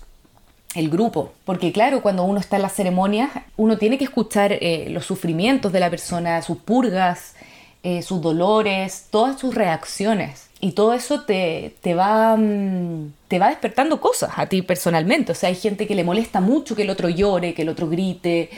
[0.75, 1.33] el grupo.
[1.43, 5.73] Porque claro, cuando uno está en las ceremonias, uno tiene que escuchar eh, los sufrimientos
[5.73, 7.35] de la persona, sus purgas,
[7.83, 10.47] eh, sus dolores, todas sus reacciones.
[10.61, 15.33] Y todo eso te, te, va, mm, te va despertando cosas a ti personalmente.
[15.33, 17.89] O sea, hay gente que le molesta mucho que el otro llore, que el otro
[17.89, 18.49] grite.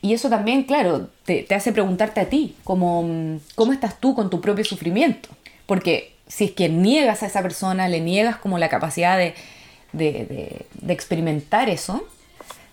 [0.00, 4.30] Y eso también, claro, te, hace preguntarte a ti, cómo, mm, cómo estás tú con
[4.30, 5.28] tu propio sufrimiento.
[5.66, 9.34] Porque si es que niegas a esa persona, le niegas como la capacidad de,
[9.92, 12.04] de, experimentar eso,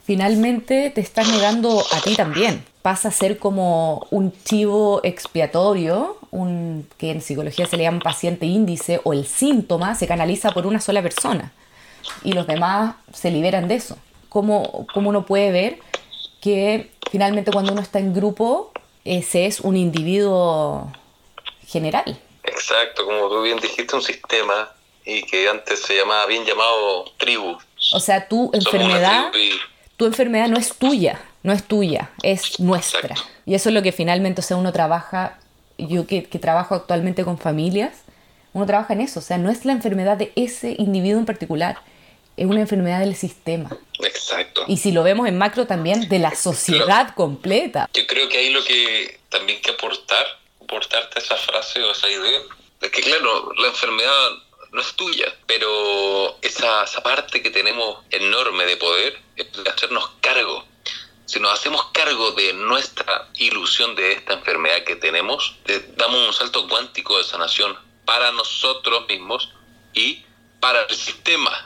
[0.03, 2.63] finalmente te estás negando a ti también.
[2.81, 8.45] Pasa a ser como un chivo expiatorio, un, que en psicología se le llama paciente
[8.45, 11.51] índice, o el síntoma se canaliza por una sola persona
[12.23, 13.97] y los demás se liberan de eso.
[14.29, 15.79] ¿Cómo, cómo uno puede ver
[16.45, 18.71] que finalmente cuando uno está en grupo,
[19.03, 20.93] ese es un individuo
[21.67, 22.19] general?
[22.43, 24.69] Exacto, como tú bien dijiste, un sistema
[25.03, 27.57] y que antes se llamaba bien llamado tribu.
[27.93, 29.31] O sea, tu enfermedad,
[29.97, 33.15] tu enfermedad no es tuya, no es tuya, es nuestra.
[33.47, 35.39] Y eso es lo que finalmente, o sea, uno trabaja,
[35.79, 38.03] yo que, que trabajo actualmente con familias,
[38.53, 41.79] uno trabaja en eso, o sea, no es la enfermedad de ese individuo en particular,
[42.37, 43.69] es una enfermedad del sistema.
[43.99, 44.65] Exacto.
[44.67, 47.89] Y si lo vemos en macro también, de la sociedad completa.
[47.93, 50.25] Yo creo que ahí lo que también que aportar,
[50.61, 52.39] aportarte esa frase o esa idea,
[52.81, 54.29] es que claro, la enfermedad
[54.71, 60.09] no es tuya, pero esa, esa parte que tenemos enorme de poder es de hacernos
[60.21, 60.65] cargo.
[61.25, 65.55] Si nos hacemos cargo de nuestra ilusión de esta enfermedad que tenemos,
[65.97, 69.49] damos un salto cuántico de sanación para nosotros mismos
[69.93, 70.23] y
[70.65, 71.51] para el sistema.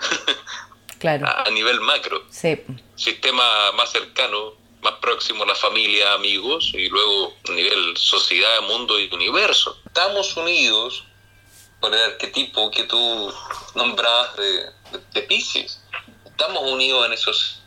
[1.00, 1.26] Claro.
[1.26, 2.26] a, nivel macro.
[2.30, 2.62] Sí.
[2.96, 9.00] Sistema más cercano, más próximo a la familia, amigos, y luego a nivel sociedad, mundo
[9.00, 9.80] y universo.
[9.86, 11.06] Estamos unidos
[11.80, 13.34] por el arquetipo que tú
[13.76, 14.66] nombras de,
[15.14, 15.82] de, Pisces.
[16.26, 17.62] Estamos unidos en esos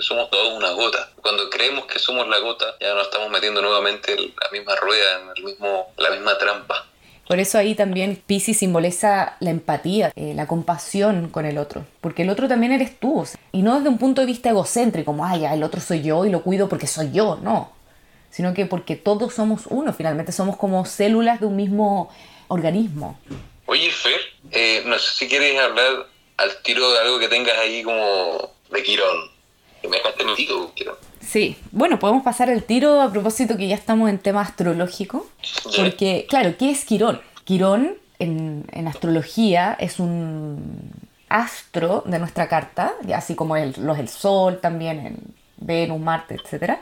[0.00, 1.12] somos todos una gota.
[1.22, 5.20] Cuando creemos que somos la gota, ya nos estamos metiendo nuevamente en la misma rueda,
[5.20, 6.84] en el mismo, la misma trampa.
[7.32, 12.24] Por eso ahí también Pisces simboliza la empatía, eh, la compasión con el otro, porque
[12.24, 15.46] el otro también eres tú, y no desde un punto de vista egocéntrico, como, ay,
[15.46, 17.72] el otro soy yo y lo cuido porque soy yo, no,
[18.28, 22.10] sino que porque todos somos uno, finalmente somos como células de un mismo
[22.48, 23.18] organismo.
[23.64, 27.82] Oye, Fer, eh, no sé si quieres hablar al tiro de algo que tengas ahí
[27.82, 29.31] como de Quirón.
[29.82, 30.22] Que me dejaste.
[31.20, 35.26] Sí, bueno, podemos pasar el tiro a propósito que ya estamos en tema astrológico.
[35.76, 37.20] Porque, claro, ¿qué es Quirón?
[37.44, 40.92] Quirón en, en astrología es un
[41.28, 45.18] astro de nuestra carta, así como el, los el Sol también, en
[45.58, 46.80] Venus, Marte, etcétera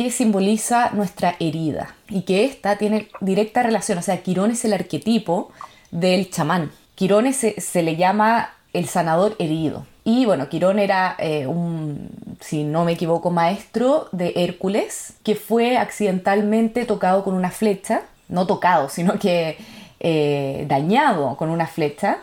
[0.00, 4.72] que simboliza nuestra herida y que esta tiene directa relación, o sea, Quirón es el
[4.72, 5.52] arquetipo
[5.90, 6.72] del chamán.
[6.94, 9.84] Quirón se, le llama el sanador herido.
[10.12, 12.08] Y bueno, Quirón era eh, un,
[12.40, 18.44] si no me equivoco, maestro de Hércules, que fue accidentalmente tocado con una flecha, no
[18.44, 19.56] tocado, sino que
[20.00, 22.18] eh, dañado con una flecha,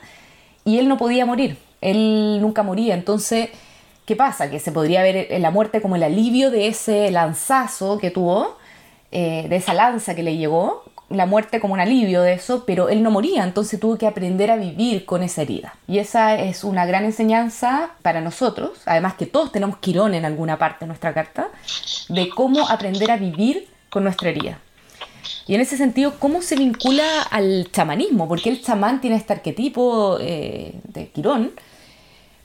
[0.65, 2.93] y él no podía morir, él nunca moría.
[2.93, 3.51] Entonces,
[4.05, 4.49] ¿qué pasa?
[4.49, 8.57] Que se podría ver la muerte como el alivio de ese lanzazo que tuvo,
[9.13, 12.89] eh, de esa lanza que le llegó, la muerte como un alivio de eso, pero
[12.89, 15.75] él no moría, entonces tuvo que aprender a vivir con esa herida.
[15.87, 20.57] Y esa es una gran enseñanza para nosotros, además que todos tenemos Quirón en alguna
[20.57, 21.47] parte de nuestra carta,
[22.09, 24.59] de cómo aprender a vivir con nuestra herida.
[25.47, 28.27] Y en ese sentido, ¿cómo se vincula al chamanismo?
[28.27, 31.51] Porque el chamán tiene este arquetipo eh, de Quirón,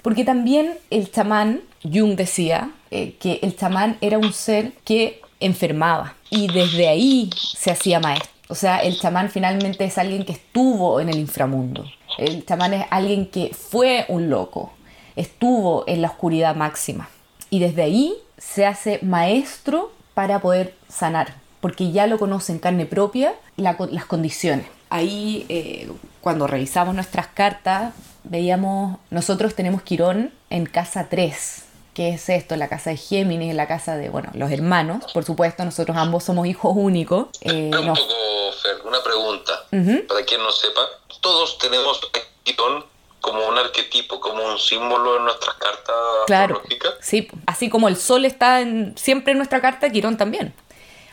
[0.03, 6.15] porque también el chamán, Jung decía, eh, que el chamán era un ser que enfermaba
[6.31, 8.32] y desde ahí se hacía maestro.
[8.53, 11.87] O sea, el chamán finalmente es alguien que estuvo en el inframundo.
[12.19, 14.75] El chamán es alguien que fue un loco,
[15.17, 17.09] estuvo en la oscuridad máxima.
[17.49, 22.85] Y desde ahí se hace maestro para poder sanar, porque ya lo conoce en carne
[22.85, 24.67] propia las condiciones.
[24.91, 32.29] Ahí, eh, cuando revisamos nuestras cartas, veíamos, nosotros tenemos Quirón en casa 3, ¿Qué es
[32.31, 32.57] esto?
[32.57, 35.13] La casa de Géminis, la casa de, bueno, los hermanos.
[35.13, 37.29] Por supuesto, nosotros ambos somos hijos únicos.
[37.43, 39.67] Eh, un poco, Fer, una pregunta.
[40.09, 40.81] Para quien no sepa,
[41.21, 42.01] todos tenemos
[42.45, 42.85] Quirón
[43.21, 45.95] como un arquetipo, como un símbolo en nuestras cartas
[46.27, 46.63] claro,
[47.01, 50.55] Sí, así como el sol está en, siempre en nuestra carta, Quirón también.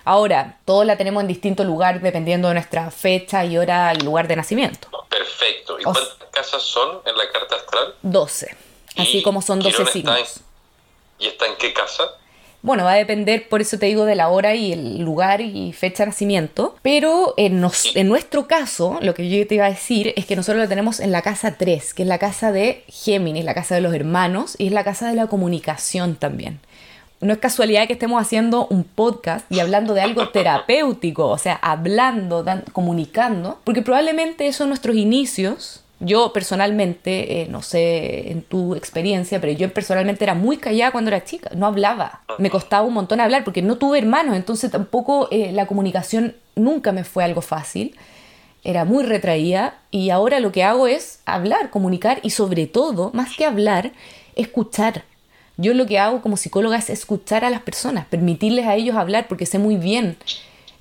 [0.05, 4.27] Ahora, todos la tenemos en distinto lugar dependiendo de nuestra fecha y hora y lugar
[4.27, 4.87] de nacimiento.
[5.09, 5.79] Perfecto.
[5.79, 7.95] ¿Y cuántas casas son en la carta astral?
[8.01, 8.55] 12.
[8.97, 10.41] Así como son 12 signos.
[11.19, 12.03] ¿Y está en qué casa?
[12.61, 15.71] Bueno, va a depender, por eso te digo, de la hora y el lugar y
[15.71, 16.75] fecha de nacimiento.
[16.81, 20.61] Pero en, en nuestro caso, lo que yo te iba a decir es que nosotros
[20.61, 23.81] lo tenemos en la casa 3, que es la casa de Géminis, la casa de
[23.81, 26.59] los hermanos, y es la casa de la comunicación también.
[27.21, 31.55] No es casualidad que estemos haciendo un podcast y hablando de algo terapéutico, o sea,
[31.61, 38.75] hablando, comunicando, porque probablemente eso en nuestros inicios yo personalmente, eh, no sé en tu
[38.75, 42.21] experiencia, pero yo personalmente era muy callada cuando era chica, no hablaba.
[42.37, 46.91] Me costaba un montón hablar porque no tuve hermanos, entonces tampoco eh, la comunicación nunca
[46.93, 47.95] me fue algo fácil.
[48.63, 53.35] Era muy retraída y ahora lo que hago es hablar, comunicar y sobre todo, más
[53.35, 53.91] que hablar,
[54.35, 55.03] escuchar.
[55.57, 59.27] Yo lo que hago como psicóloga es escuchar a las personas, permitirles a ellos hablar
[59.27, 60.17] porque sé muy bien,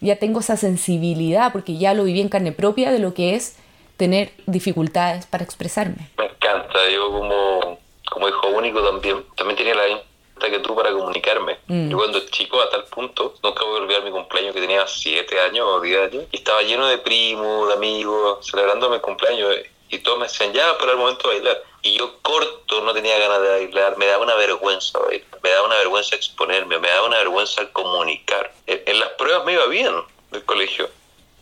[0.01, 3.57] ya tengo esa sensibilidad porque ya lo viví en carne propia de lo que es
[3.99, 6.09] tener dificultades para expresarme.
[6.17, 7.79] Me encanta, yo como,
[8.11, 10.03] como hijo único también, también tenía la misma
[10.39, 11.59] que tú para comunicarme.
[11.67, 11.91] Mm.
[11.91, 15.41] Yo cuando chico a tal punto, nunca voy a olvidar mi cumpleaños que tenía 7
[15.41, 19.57] años o 10 años, y estaba lleno de primos, de amigos, celebrando mi cumpleaños,
[19.91, 21.63] y todos me decían, ya, para el momento de bailar.
[21.83, 25.67] Y yo corto, no tenía ganas de bailar, me daba una vergüenza bailar, me daba
[25.67, 28.53] una vergüenza exponerme, me daba una vergüenza comunicar.
[28.67, 29.93] en las pruebas me iba bien
[30.31, 30.89] del colegio,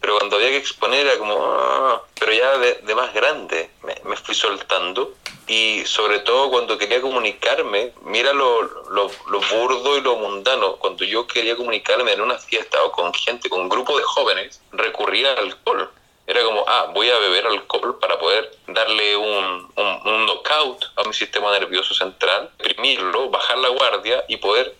[0.07, 4.37] pero cuando había que exponer era como, ah", pero ya de, más grande me, fui
[4.37, 5.15] soltando
[5.49, 9.11] y sobre todo cuando quería comunicarme, mira lo, lo,
[9.51, 13.63] burdo y lo mundano, cuando yo quería comunicarme en una fiesta o con gente, con
[13.63, 15.91] un grupo de jóvenes, recurría al alcohol.
[16.29, 21.03] Era como, ah, voy a beber alcohol para poder darle un, un, un knockout a
[21.03, 24.73] mi sistema nervioso central, reprimirlo, bajar la guardia y poder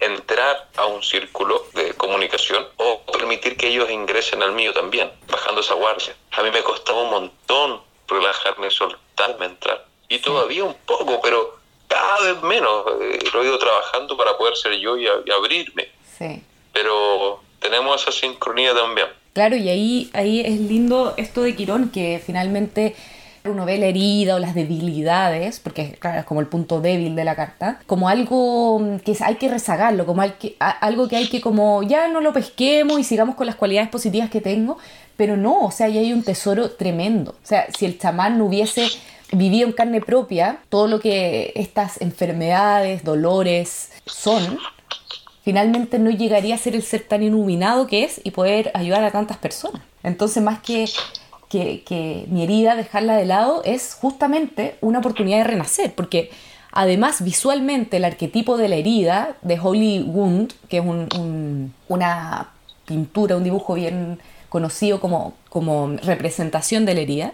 [0.00, 5.60] entrar a un círculo de comunicación o permitir que ellos ingresen al mío también, bajando
[5.60, 6.14] esa guardia.
[6.32, 9.84] A mí me costaba un montón relajarme, soltarme, entrar.
[10.08, 12.84] Y todavía un poco, pero cada vez menos.
[13.00, 15.88] Eh, lo he ido trabajando para poder ser yo y, abrirme.
[16.18, 16.42] Sí.
[16.72, 19.08] Pero tenemos esa sincronía también.
[19.32, 22.94] Claro, y ahí, ahí es lindo esto de Quirón, que finalmente
[23.44, 27.24] uno ve la herida o las debilidades, porque claro, es como el punto débil de
[27.24, 32.08] la carta, como algo que hay que rezagarlo, como algo que hay que como ya
[32.08, 34.78] no lo pesquemos y sigamos con las cualidades positivas que tengo,
[35.16, 37.32] pero no, o sea, ahí hay un tesoro tremendo.
[37.32, 38.88] O sea, si el chamán no hubiese
[39.30, 44.58] vivido en carne propia todo lo que estas enfermedades, dolores son,
[45.42, 49.10] finalmente no llegaría a ser el ser tan iluminado que es y poder ayudar a
[49.10, 49.82] tantas personas.
[50.02, 50.86] Entonces, más que
[51.54, 56.30] que, mi herida, dejarla de lado, es justamente una oportunidad de renacer, porque
[56.72, 60.84] además visualmente el arquetipo de la herida de Holy Wound, que es
[61.88, 62.50] una
[62.86, 67.32] pintura, un dibujo bien conocido como, como representación de la herida,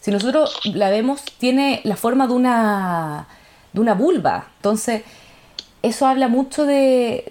[0.00, 3.26] si nosotros la vemos, tiene la forma de una,
[3.72, 4.48] de una vulva.
[4.58, 5.02] Entonces,
[5.82, 7.24] eso habla mucho de,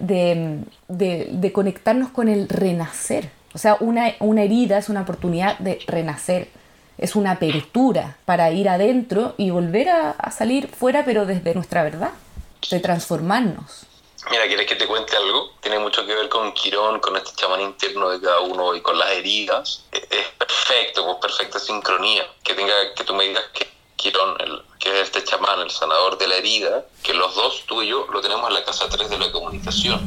[0.90, 3.30] de conectarnos con el renacer.
[3.56, 6.50] O sea, una, una herida es una oportunidad de renacer,
[6.98, 12.12] es una apertura para ir adentro y volver a, salir fuera, pero desde nuestra verdad,
[12.70, 13.86] de transformarnos.
[14.30, 15.54] Mira, ¿quieres que te cuente algo?
[15.62, 18.98] Tiene mucho que ver con Quirón, con este chamán interno de cada uno y con
[18.98, 19.86] las heridas.
[19.94, 22.28] E, es perfecto, con perfecta sincronía.
[22.44, 24.36] Que tenga, que tú me digas que Quirón,
[24.80, 28.06] que es este chamán, el sanador de la herida, que los dos, tú y yo,
[28.12, 30.02] lo tenemos en la casa 3 de la comunicación.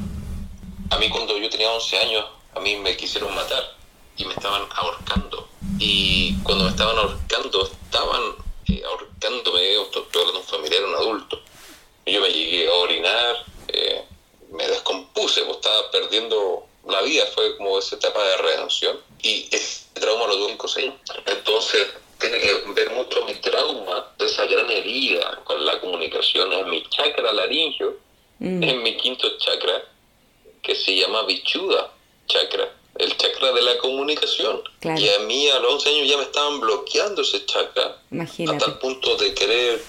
[0.91, 3.79] A mí cuando yo tenía 11 años, a mí me quisieron matar
[4.17, 5.49] y me estaban ahorcando.
[5.79, 8.35] Y cuando me estaban ahorcando, estaban
[8.69, 11.41] eh, ahorcándome, estoy hablando de un familiar, un adulto.
[12.05, 14.05] Y yo me llegué a orinar, eh,
[14.51, 18.99] me descompuse, pues estaba perdiendo la vida, fue como esa etapa de redención.
[19.23, 21.15] Y ese trauma lo tuve en cosecha.
[21.27, 21.87] Entonces,
[22.19, 26.83] tiene que ver mucho mi trauma de esa gran herida con la comunicación en mi
[26.89, 27.97] chakra laringio,
[28.41, 28.63] mm.
[28.65, 29.85] en mi quinto chakra,
[30.63, 31.93] que se llama bichuda
[32.29, 34.63] chakra, el chakra de la comunicación.
[34.83, 38.59] Y a mí a los 11 años ya me estaban bloqueando ese chakra Imagínate.
[38.59, 39.83] hasta el punto de querer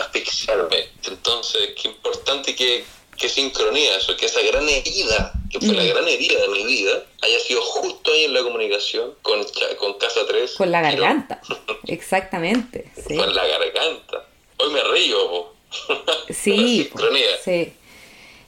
[0.00, 0.88] asfixiarme.
[1.04, 2.84] Entonces, qué importante que,
[3.16, 5.88] que sincronía eso, que esa gran herida, que fue la mm.
[5.88, 9.44] gran herida de mi vida, haya sido justo ahí en la comunicación con,
[9.78, 10.54] con Casa 3.
[10.54, 11.40] Con la garganta,
[11.86, 12.92] exactamente.
[13.08, 14.26] Con la garganta.
[14.58, 15.56] Hoy me río.
[16.30, 16.90] Sí,
[17.44, 17.72] sí.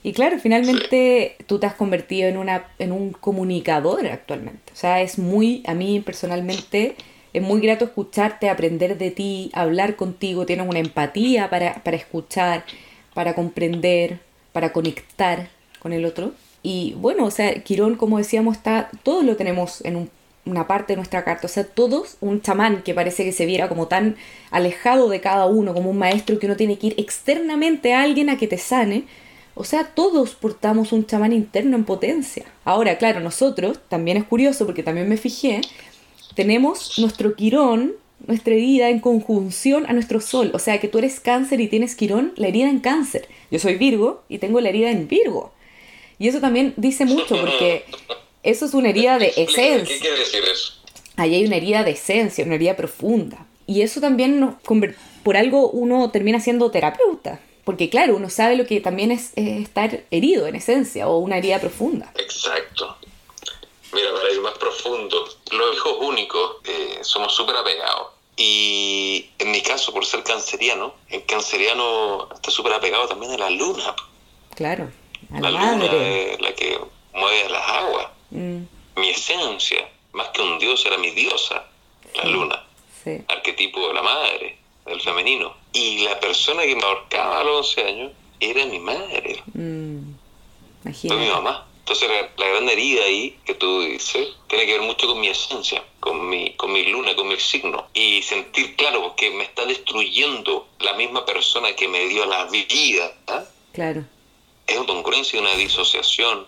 [0.01, 4.71] Y claro, finalmente tú te has convertido en, una, en un comunicador actualmente.
[4.71, 6.95] O sea, es muy, a mí personalmente,
[7.33, 12.63] es muy grato escucharte, aprender de ti, hablar contigo, tienes una empatía para, para escuchar,
[13.13, 14.19] para comprender,
[14.53, 16.33] para conectar con el otro.
[16.63, 20.09] Y bueno, o sea, Quirón, como decíamos, está, todos lo tenemos en
[20.45, 21.45] una parte de nuestra carta.
[21.45, 24.15] O sea, todos un chamán que parece que se viera como tan
[24.51, 28.29] alejado de cada uno, como un maestro que uno tiene que ir externamente a alguien
[28.29, 29.03] a que te sane
[29.59, 32.45] O sea, todos portamos un chamán interno en potencia.
[32.63, 35.59] Ahora, claro, nosotros, también es curioso porque también me fijé,
[36.33, 37.91] tenemos nuestro quirón,
[38.25, 40.51] nuestra herida en conjunción a nuestro sol.
[40.53, 43.27] O sea, que tú eres cáncer y tienes quirón, la herida en cáncer.
[43.51, 45.51] Yo soy Virgo y tengo la herida en Virgo.
[46.19, 47.83] Y eso también dice mucho porque
[48.43, 49.83] eso es una herida de esencia.
[49.83, 50.75] ¿Qué quiere decir eso?
[51.17, 53.45] Ahí hay una herida de esencia, una herida profunda.
[53.67, 54.53] Y eso también, nos
[55.21, 57.41] por algo uno termina siendo terapeuta.
[57.69, 61.59] Porque claro, uno sabe lo que también es, estar herido en esencia o una herida
[61.59, 62.11] profunda.
[62.17, 62.97] Exacto.
[63.93, 68.07] Mira, para ir más profundo, los hijos únicos eh, somos súper apegados.
[68.35, 73.51] Y en mi caso, por ser canceriano, el canceriano está súper apegado también a la
[73.51, 73.93] luna.
[74.55, 74.89] Claro,
[75.31, 76.33] a La la luna madre.
[76.33, 76.79] es la que
[77.13, 78.07] mueve las aguas.
[78.31, 78.61] Mm,
[78.95, 81.65] Mi esencia, más que un dios, era mi diosa,
[82.15, 82.29] la Sí.
[82.29, 82.63] luna.
[83.03, 83.23] sí.
[83.27, 84.57] arquetipo de la madre,
[84.89, 85.55] del femenino.
[85.73, 90.13] Y la persona que me ahorcaba a los 11 años era mi madre, Mm,
[90.83, 91.65] mi mamá.
[91.79, 95.27] Entonces la, la gran herida ahí que tú dices tiene que ver mucho con mi
[95.27, 97.87] esencia, con mi, con mi luna, con mi signo.
[97.93, 103.13] Y sentir claro que me está destruyendo la misma persona que me dio la vida.
[103.27, 103.43] ¿ah?
[103.73, 104.03] Claro.
[104.67, 106.45] Es una congruencia y una disociación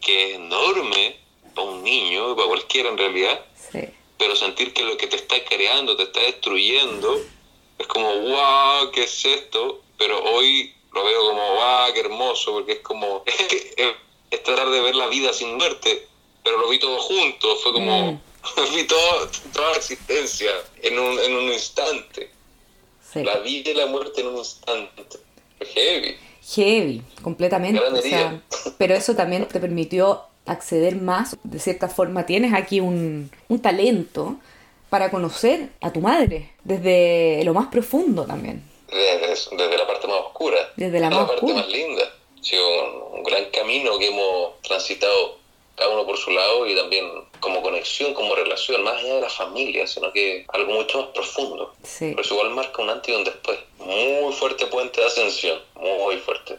[0.00, 1.16] que es enorme
[1.54, 3.80] para un niño, para cualquiera en realidad, Sí.
[4.18, 7.20] pero sentir que lo que te está creando te está destruyendo
[7.78, 9.80] es como, wow, ¿qué es esto?
[9.98, 13.22] Pero hoy lo veo como, wow, qué hermoso, porque es como,
[14.30, 16.06] es tratar de ver la vida sin muerte,
[16.42, 18.20] pero lo vi todo junto, fue como,
[18.74, 20.50] vi todo, toda la existencia
[20.82, 22.30] en un, en un instante,
[23.12, 23.22] Sí.
[23.24, 25.04] la vida y la muerte en un instante.
[25.74, 26.16] Heavy.
[26.54, 27.78] Heavy, completamente.
[27.78, 28.40] O sea,
[28.78, 31.36] pero eso también te permitió acceder más.
[31.44, 34.36] De cierta forma, tienes aquí un, un talento
[34.92, 38.62] para conocer a tu madre desde lo más profundo también.
[38.88, 40.58] Desde, desde la parte más oscura.
[40.76, 41.54] Desde la más parte oscura.
[41.54, 42.04] más linda.
[42.38, 45.38] Ha sido un, un gran camino que hemos transitado
[45.76, 47.06] cada uno por su lado y también
[47.40, 51.74] como conexión, como relación, más allá de la familia, sino que algo mucho más profundo.
[51.82, 52.10] Sí.
[52.10, 53.58] Pero eso igual marca un antes y un después.
[53.78, 56.58] Muy fuerte puente de ascensión, muy fuerte.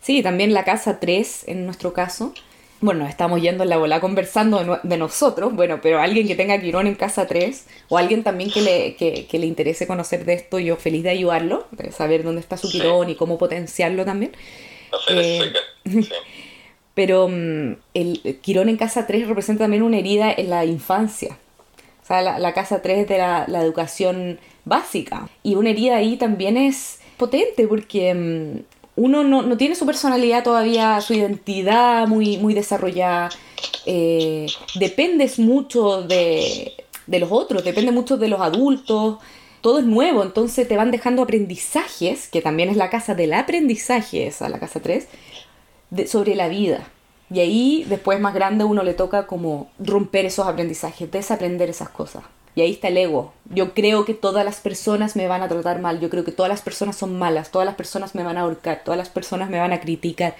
[0.00, 2.32] Sí, también la casa 3 en nuestro caso.
[2.84, 6.34] Bueno, estamos yendo en la bola conversando de, no- de nosotros, bueno, pero alguien que
[6.34, 10.26] tenga Quirón en casa 3 o alguien también que le, que, que le interese conocer
[10.26, 12.78] de esto, yo feliz de ayudarlo, de saber dónde está su Sí.
[12.80, 14.32] Quirón y cómo potenciarlo también.
[15.08, 15.52] Eh.
[15.86, 16.08] Sí.
[16.94, 21.38] Pero mm, el Quirón en casa 3 representa también una herida en la infancia.
[22.02, 25.28] O sea, la, la casa 3 es de la, la educación básica.
[25.42, 30.44] Y una herida ahí también es potente porque mm, uno no, no tiene su personalidad
[30.44, 33.30] todavía, su identidad muy, muy desarrollada.
[33.86, 36.72] Eh, dependes mucho de,
[37.06, 39.18] de los otros, depende mucho de los adultos.
[39.60, 44.26] Todo es nuevo, entonces te van dejando aprendizajes, que también es la casa del aprendizaje,
[44.26, 45.08] esa, la casa 3,
[45.90, 46.86] de- sobre la vida.
[47.30, 52.22] Y ahí, después más grande, uno le toca como romper esos aprendizajes, desaprender esas cosas.
[52.56, 53.32] Y ahí está el ego.
[53.50, 56.48] Yo creo que todas las personas me van a tratar mal, yo creo que todas
[56.48, 59.58] las personas son malas, todas las personas me van a ahorcar, todas las personas me
[59.58, 60.36] van a criticar.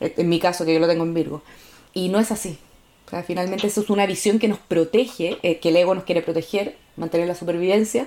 [0.00, 1.42] Eh, En mi caso, que yo lo tengo en Virgo.
[1.94, 2.58] Y no es así.
[3.06, 6.04] O sea, finalmente eso es una visión que nos protege, eh, que el ego nos
[6.04, 8.06] quiere proteger, mantener la supervivencia.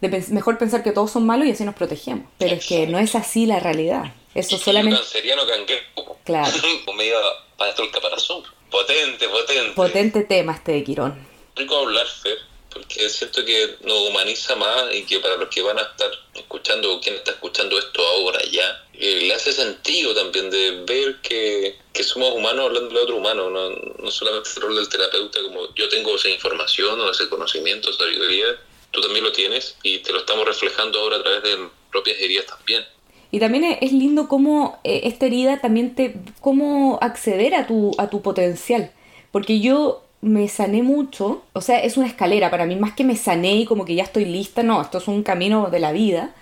[0.00, 2.26] De pens- mejor pensar que todos son malos y así nos protegemos.
[2.38, 4.12] Pero es que no es así la realidad.
[4.34, 4.98] Eso solamente...
[4.98, 6.16] canceriano canguero.
[6.24, 6.52] Claro.
[6.96, 7.14] Medio
[7.56, 8.42] para del caparazón.
[8.70, 9.72] Potente, potente.
[9.74, 11.14] Potente tema este de Quirón.
[11.56, 12.36] rico hablar, Fer,
[12.72, 16.92] porque siento que nos humaniza más y que para los que van a estar escuchando
[16.92, 21.76] o quien está escuchando esto ahora ya, eh, le hace sentido también de ver que,
[21.92, 25.74] que somos humanos hablando de otro humano, no, no solamente el rol del terapeuta como
[25.74, 28.46] yo tengo esa información o ese conocimiento, sabiduría,
[28.90, 32.46] tú también lo tienes y te lo estamos reflejando ahora a través de propias heridas
[32.46, 32.84] también.
[33.30, 36.14] Y también es, es lindo cómo eh, esta herida también te...
[36.40, 38.92] cómo acceder a tu, a tu potencial.
[39.32, 43.16] Porque yo me sané mucho, o sea, es una escalera para mí, más que me
[43.16, 46.32] sané y como que ya estoy lista, no, esto es un camino de la vida.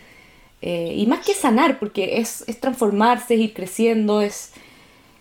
[0.62, 4.53] Eh, y más que sanar, porque es, es transformarse, es ir creciendo, es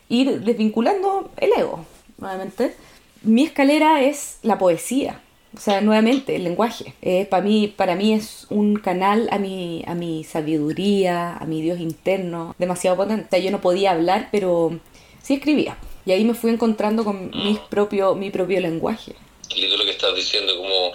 [0.10, 1.86] ir desvinculando el ego,
[2.18, 2.76] nuevamente.
[3.24, 5.22] Mi escalera es la poesía,
[5.56, 6.94] o sea, nuevamente, el lenguaje.
[7.02, 11.62] Eh, para, mí, para mí es un canal a mi, a mi sabiduría, a mi
[11.62, 13.42] Dios interno, demasiado potente.
[13.42, 14.78] Yo no podía hablar, pero
[15.22, 15.78] sí escribía.
[16.10, 19.14] Y ahí me fui encontrando con mis propio, mi propio lenguaje.
[19.48, 20.94] Qué lindo lo que estás diciendo, como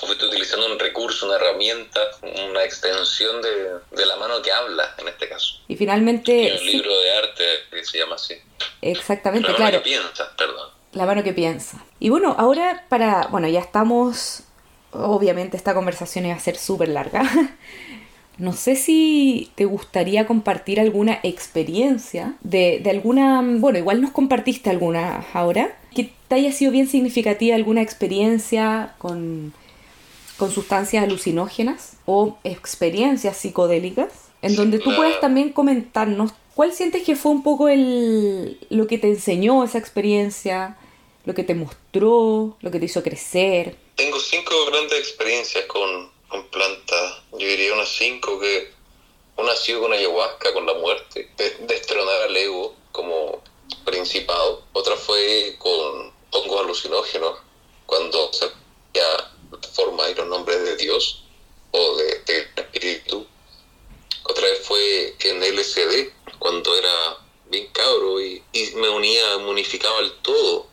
[0.00, 2.00] fuiste utilizando un recurso, una herramienta,
[2.48, 3.50] una extensión de,
[3.94, 5.56] de la mano que habla, en este caso.
[5.68, 8.34] Y finalmente, un sí, libro de arte que se llama así.
[8.80, 9.82] exactamente, La mano claro.
[9.82, 10.70] que piensa, perdón.
[10.92, 11.84] La mano que piensa.
[12.00, 14.44] Y bueno, ahora para, bueno, ya estamos,
[14.92, 17.22] obviamente esta conversación iba a ser súper larga,
[18.36, 24.70] No sé si te gustaría compartir alguna experiencia de, de alguna, bueno, igual nos compartiste
[24.70, 29.52] alguna ahora, que te haya sido bien significativa alguna experiencia con,
[30.36, 34.12] con sustancias alucinógenas o experiencias psicodélicas,
[34.42, 38.98] en donde tú puedes también comentarnos cuál sientes que fue un poco el, lo que
[38.98, 40.76] te enseñó esa experiencia,
[41.24, 43.76] lo que te mostró, lo que te hizo crecer.
[43.94, 47.22] Tengo cinco grandes experiencias con, con plantas.
[47.30, 48.72] Yo diría unas cinco que
[49.36, 51.30] una ha sido con ayahuasca, con la muerte,
[51.60, 53.40] destronar al ego como
[53.84, 54.64] principado.
[54.72, 57.38] Otra fue con hongos alucinógenos,
[57.86, 58.46] cuando se
[58.94, 59.32] la
[59.74, 61.22] forma y los nombres de Dios
[61.70, 63.24] o de, espíritu.
[64.24, 70.00] Otra vez fue en LCD, cuando era bien cabro y, y me unía, me unificaba
[70.00, 70.66] el todo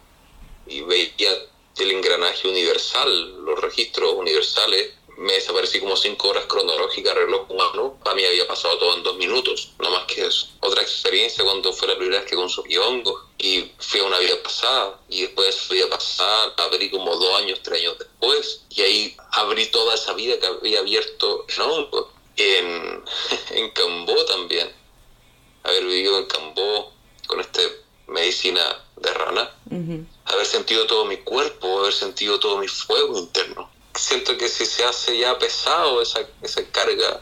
[0.66, 1.32] y veía
[1.78, 4.94] el engranaje universal, los registros universales.
[5.22, 7.98] Me desaparecí como cinco horas cronológicas, reloj humano.
[8.04, 10.48] Para mí había pasado todo en dos minutos, no más que eso.
[10.62, 14.42] Otra experiencia cuando fue la primera vez que consumí hongos y fui a una vida
[14.42, 15.00] pasada.
[15.10, 18.64] Y después de esa vida pasada abrí como dos años, tres años después.
[18.72, 22.08] Y ahí abrí toda esa vida que había abierto en hongos.
[22.38, 23.04] En,
[23.52, 24.72] en Cambó también.
[25.64, 26.92] Haber vivido en Cambó
[27.28, 27.62] con esta
[28.08, 29.56] medicina de rana
[30.26, 33.70] haber sentido todo mi cuerpo, haber sentido todo mi fuego interno.
[34.02, 37.22] Siento que si se hace ya pesado esa, esa carga,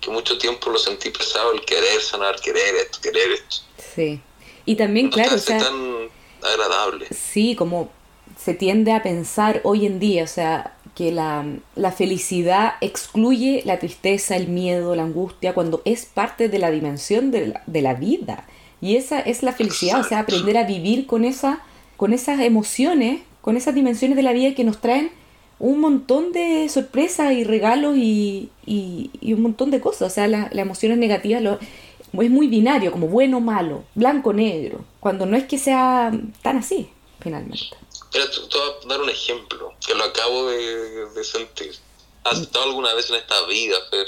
[0.00, 3.56] que mucho tiempo lo sentí pesado, el querer sanar, querer esto, querer esto.
[3.94, 4.20] Sí.
[4.64, 6.10] Y también, no claro, o se sea, tan
[6.42, 7.08] agradable.
[7.10, 7.90] sí, como
[8.38, 11.44] se tiende a pensar hoy en día, o sea, que la,
[11.74, 17.32] la felicidad excluye la tristeza, el miedo, la angustia, cuando es parte de la dimensión
[17.32, 18.46] de la, de la vida.
[18.80, 21.62] Y esa es la felicidad, o sea, aprender a vivir con, esa,
[21.96, 25.10] con esas emociones, con esas dimensiones de la vida que nos traen
[25.66, 30.12] un montón de sorpresas y regalos y, y, y un montón de cosas.
[30.12, 34.30] O sea, la- las emociones negativas lo- es muy binario, como bueno o malo, blanco
[34.30, 36.12] o negro, cuando no es que sea
[36.42, 36.88] tan así,
[37.20, 37.76] finalmente.
[38.12, 41.72] Mira, te, te voy a dar un ejemplo que lo acabo de, de sentir.
[42.24, 44.06] ¿Has estado alguna vez en esta vida, Fer,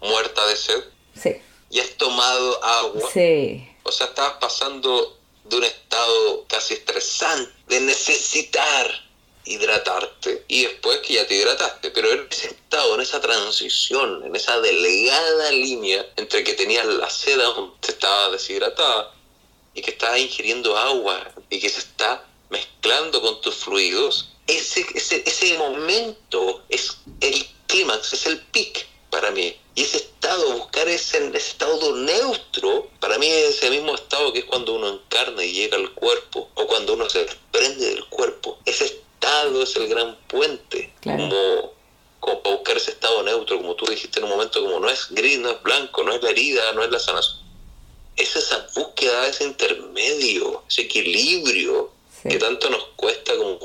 [0.00, 0.84] muerta de sed?
[1.14, 1.36] Sí,
[1.70, 3.08] ¿Y has tomado agua?
[3.12, 8.90] sí, O sea, estabas pasando de un estado casi estresante, de necesitar
[9.46, 14.34] hidratarte, y después que ya te hidrataste, pero en ese estado, en esa transición, en
[14.34, 19.14] esa delgada línea entre que tenías la sed aún, te estabas deshidratada,
[19.74, 25.22] y que estabas ingiriendo agua, y que se está mezclando con tus fluidos, ese, ese,
[25.26, 29.56] ese momento es el clímax, es el pic para mí.
[29.74, 34.40] Y ese estado, buscar ese, ese estado neutro, para mí es ese mismo estado que
[34.40, 38.58] es cuando uno encarna y llega al cuerpo, o cuando uno se desprende del cuerpo.
[38.64, 38.84] Ese
[39.26, 41.18] estado es el gran puente, Claro.
[41.28, 41.72] como,
[42.20, 45.08] como para buscar ese estado neutro, como tú dijiste en un momento, como no es
[45.10, 47.44] gris, no es blanco, no es la herida, no es la sanación.
[48.16, 51.90] Es esa búsqueda, ese intermedio, ese equilibrio
[52.22, 52.28] sí.
[52.30, 53.58] que tanto nos cuesta como,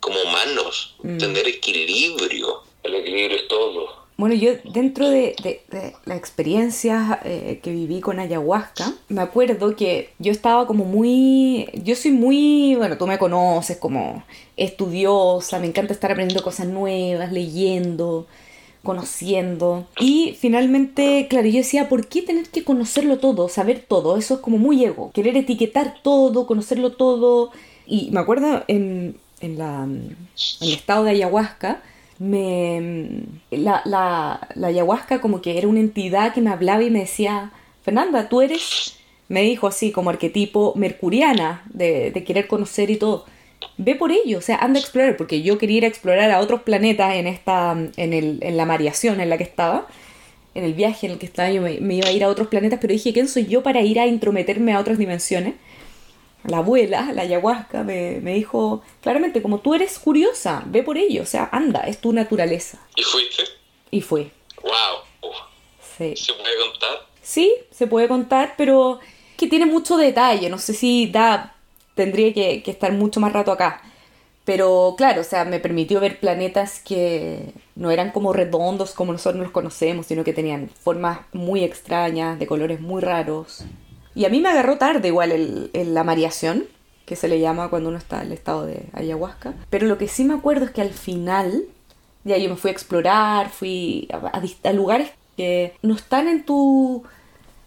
[0.00, 1.18] como humanos, Mm.
[1.18, 2.62] tener equilibrio.
[2.82, 4.01] El equilibrio es todo.
[4.16, 10.10] Bueno, yo dentro de, de, de experiencias eh, que viví con ayahuasca, me acuerdo que
[10.18, 14.22] yo estaba como muy, yo soy muy, bueno, tú me conoces como
[14.56, 18.26] estudiosa, me encanta estar aprendiendo cosas nuevas, leyendo,
[18.82, 19.86] conociendo.
[19.98, 24.16] Y finalmente, claro, yo decía, ¿por qué tener que conocerlo todo, saber todo?
[24.18, 27.50] Eso es como muy ego, querer etiquetar todo, conocerlo todo.
[27.86, 30.16] Y me acuerdo en, la, en
[30.60, 31.82] el estado de ayahuasca,
[32.22, 37.00] me la, la, la ayahuasca como que era una entidad que me hablaba y me
[37.00, 37.50] decía,
[37.82, 38.96] Fernanda, tú eres,
[39.28, 43.26] me dijo así como arquetipo mercuriana de, querer conocer y todo.
[43.76, 46.38] Ve por ello, o sea, anda a explorar, porque yo quería ir a explorar a
[46.38, 49.88] otros planetas en esta, en, el, en la variación en la que estaba,
[50.54, 52.48] en el viaje en el que estaba, yo me, me iba a ir a otros
[52.48, 55.54] planetas, pero dije, ¿quién soy yo para ir a intrometerme a otras dimensiones?
[56.44, 61.22] La abuela, la ayahuasca, me, me dijo claramente, como tú eres curiosa, ve por ello,
[61.22, 62.78] o sea, anda, es tu naturaleza.
[62.96, 63.44] ¿Y fuiste?
[63.90, 64.30] Y fue.
[64.62, 65.32] ¡Wow!
[65.98, 66.16] Sí.
[66.16, 67.06] ¿Se puede contar?
[67.20, 68.98] Sí, se puede contar, pero
[69.36, 71.54] que tiene mucho detalle, no sé si da,
[71.94, 73.82] tendría que, que estar mucho más rato acá.
[74.44, 79.40] Pero claro, o sea, me permitió ver planetas que no eran como redondos como nosotros
[79.40, 83.64] los conocemos, sino que tenían formas muy extrañas, de colores muy raros.
[84.14, 86.64] Y a mí me agarró tarde igual el, el- la mareación,
[87.06, 89.54] que se le llama cuando uno está en el estado de ayahuasca.
[89.70, 91.64] Pero lo que sí me acuerdo es que al final,
[92.24, 96.44] ya yo me fui a explorar, fui a, a a lugares que no están en
[96.44, 97.02] tu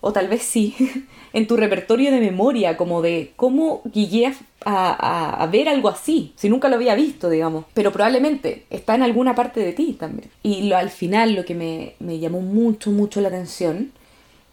[0.02, 0.76] o tal vez sí,
[1.34, 4.34] en tu repertorio de memoria, como de cómo llegué
[4.66, 7.66] a, ver algo así, si nunca lo había visto, digamos.
[7.74, 10.30] Pero probablemente está en alguna parte de ti también.
[10.44, 13.92] Y lo, al final lo que me, me llamó mucho, mucho la atención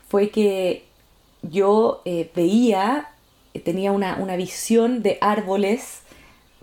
[0.09, 0.84] fue que
[1.43, 3.11] yo eh, veía,
[3.64, 6.03] tenía una, una, visión de árboles,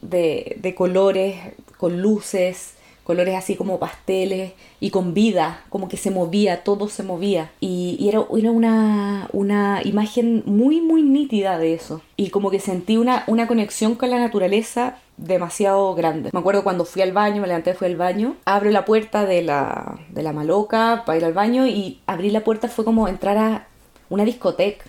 [0.02, 1.36] de, de colores,
[1.78, 2.76] con luces,
[3.10, 7.50] colores así como pasteles y con vida, como que se movía, todo se movía.
[7.60, 12.02] Y, era, era una, una, imagen muy, muy nítida de eso.
[12.18, 16.30] Y como que sentí una, una conexión con la naturaleza demasiado grande.
[16.32, 19.42] Me acuerdo cuando fui al baño, me levanté, fui al baño, abro la puerta de
[19.42, 23.38] la, de la maloca para ir al baño y abrir la puerta fue como entrar
[23.40, 23.68] a
[24.10, 24.86] una discoteca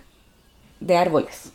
[0.81, 1.53] de árboles.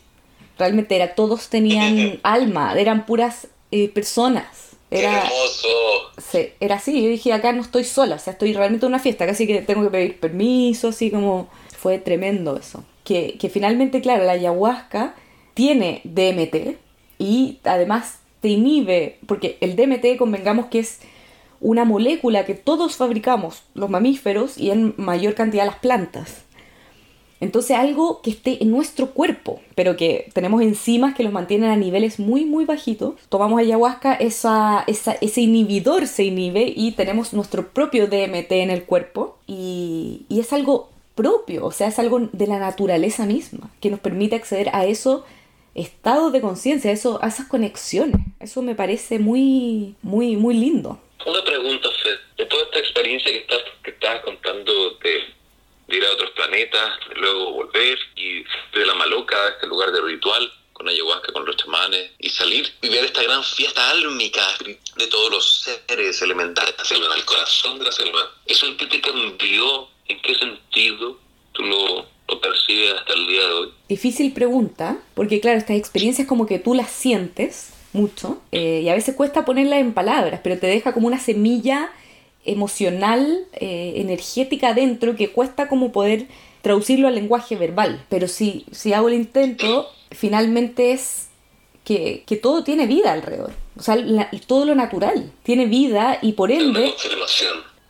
[0.58, 6.38] Realmente era, todos tenían alma, eran puras eh, personas era, hermoso!
[6.60, 9.26] era así, yo dije, acá no estoy sola, o sea, estoy realmente en una fiesta,
[9.26, 11.48] casi que tengo que pedir permiso, así como...
[11.76, 12.84] Fue tremendo eso.
[13.04, 15.14] Que, que finalmente, claro, la ayahuasca
[15.54, 16.78] tiene DMT
[17.18, 21.00] y además te inhibe, porque el DMT, convengamos que es
[21.60, 26.45] una molécula que todos fabricamos, los mamíferos, y en mayor cantidad las plantas.
[27.40, 31.76] Entonces algo que esté en nuestro cuerpo, pero que tenemos enzimas que los mantienen a
[31.76, 33.14] niveles muy, muy bajitos.
[33.28, 39.38] Tomamos ayahuasca, esa, ese inhibidor se inhibe y tenemos nuestro propio DMT en el cuerpo.
[39.46, 44.36] Y, es algo propio, o sea, es algo de la naturaleza misma, que nos permite
[44.36, 45.24] acceder a eso
[45.74, 48.20] estado de conciencia, eso, a esas conexiones.
[48.40, 50.98] Eso me parece muy, muy, muy lindo.
[51.26, 52.16] Una pregunta, Fed.
[52.38, 54.72] De toda esta experiencia que estás, que estás contando
[55.02, 55.35] de
[55.86, 58.42] de ir a otros planetas, luego volver y
[58.76, 62.90] de la maloca este lugar de ritual con ayahuasca, con los chamanes, y salir y
[62.90, 67.86] ver esta gran fiesta álmica de todos los seres elementales la selva, el corazón de
[67.86, 68.30] la selva.
[68.44, 69.88] ¿Eso en qué te cambió?
[70.06, 71.18] ¿En qué sentido
[71.52, 73.72] tú lo, lo percibes hasta el día de hoy?
[73.88, 78.94] Difícil pregunta, porque claro, estas experiencias como que tú las sientes mucho, eh, y a
[78.94, 81.90] veces cuesta ponerlas en palabras, pero te deja como una semilla
[82.46, 86.26] emocional, eh, energética dentro que cuesta como poder
[86.62, 88.04] traducirlo al lenguaje verbal.
[88.08, 91.28] Pero si, si hago el intento, finalmente es
[91.84, 93.52] que, todo tiene vida alrededor.
[93.78, 93.96] O sea,
[94.46, 96.92] todo lo natural tiene vida y por ende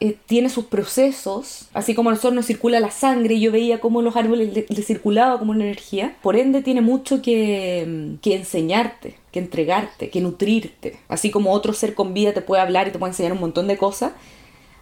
[0.01, 1.69] eh, tiene sus procesos.
[1.73, 4.83] Así como a nosotros nos circula la sangre y yo veía cómo los árboles le,
[4.83, 6.17] circulaba como una energía.
[6.23, 10.99] Por ende tiene mucho que, que enseñarte, que entregarte, que nutrirte.
[11.09, 13.69] Así como otro ser con vida te puede hablar y te puede enseñar un montón
[13.69, 14.13] de cosas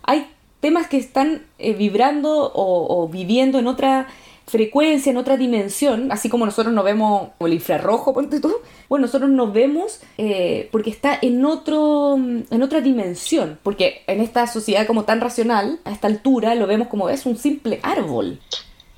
[0.06, 0.30] hay
[0.60, 4.08] temas que están eh, vibrando o, viviendo en otra
[4.46, 8.54] frecuencia, en otra dimensión, así como nosotros nos vemos el infrarrojo, ponte tú,
[8.88, 14.46] bueno, nosotros nos vemos eh, porque está en, otro, en otra dimensión, porque en esta
[14.46, 18.38] sociedad como tan racional, a esta altura, lo vemos como es un simple árbol.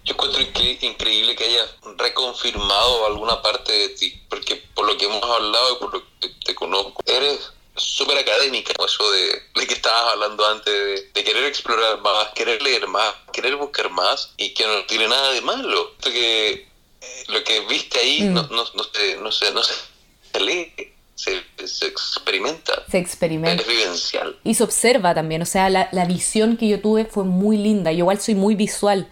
[0.04, 0.40] Yo encuentro
[0.82, 5.80] increíble que hayas reconfirmado alguna parte de ti, porque por lo que hemos hablado y
[5.80, 11.12] por lo que te conozco, eres súper académica, eso de, de, que estabas hablando antes,
[11.12, 15.32] de, querer explorar más, querer leer más, querer buscar más y que no tiene nada
[15.32, 15.96] de malo.
[16.02, 18.34] que eh, lo que viste ahí mm.
[18.34, 20.72] no, no, no, se, no, se, no se lee.
[21.14, 22.84] Se, se, experimenta.
[22.90, 23.62] Se experimenta.
[23.62, 24.38] Es vivencial.
[24.44, 27.90] Y se observa también, o sea, la, la visión que yo tuve fue muy linda.
[27.90, 29.08] Yo igual soy muy visual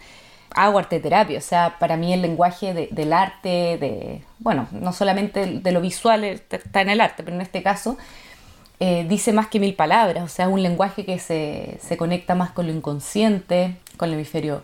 [0.55, 5.45] hago arte terapia, o sea, para mí el lenguaje del arte, de, bueno, no solamente
[5.45, 7.97] de lo visual está en el arte, pero en este caso
[8.79, 12.51] eh, dice más que mil palabras, o sea, un lenguaje que se, se conecta más
[12.51, 14.63] con lo inconsciente, con el hemisferio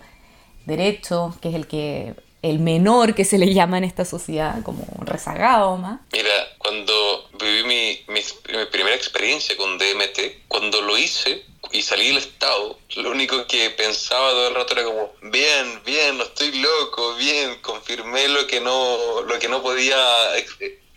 [0.65, 4.83] derecho, que es el que el menor que se le llama en esta sociedad, como
[5.01, 6.01] rezagado más.
[6.11, 8.21] Mira, cuando viví mi, mi,
[8.71, 14.31] primera experiencia con DMT, cuando lo hice y salí del estado, lo único que pensaba
[14.31, 19.21] todo el rato era como, bien, bien, no estoy loco, bien, confirmé lo que no,
[19.21, 19.97] lo que no podía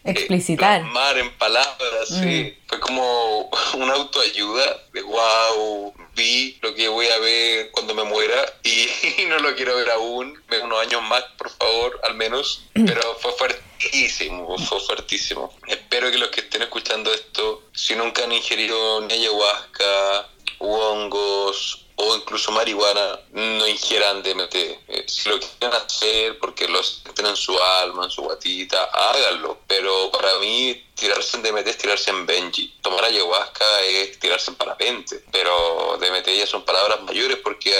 [0.04, 0.80] explicitar.
[0.80, 2.54] Plasmar en palabras, sí.
[2.56, 2.68] Mm.
[2.68, 8.44] Fue como una autoayuda de wow, vi lo que voy a ver cuando me muera
[8.62, 10.42] y no lo quiero ver aún.
[10.62, 12.62] Unos años más, por favor, al menos.
[12.74, 12.84] Mm.
[12.86, 15.52] Pero fue fuertísimo, fue fuertísimo.
[15.66, 20.28] Espero que los que estén escuchando esto, si nunca han ingerido ni ayahuasca,
[20.60, 24.54] u hongos, o incluso marihuana no ingieran DMT.
[24.54, 29.58] Eh, si lo quieren hacer porque lo sienten en su alma, en su guatita, háganlo.
[29.68, 32.74] Pero para mí, tirarse en DMT es tirarse en Benji.
[32.82, 35.22] Tomar ayahuasca es tirarse en parapente.
[35.30, 37.72] Pero DMT ya son palabras mayores porque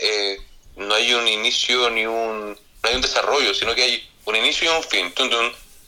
[0.00, 0.38] eh,
[0.76, 4.70] no hay un inicio ni un, no hay un desarrollo, sino que hay un inicio
[4.70, 5.14] y un fin.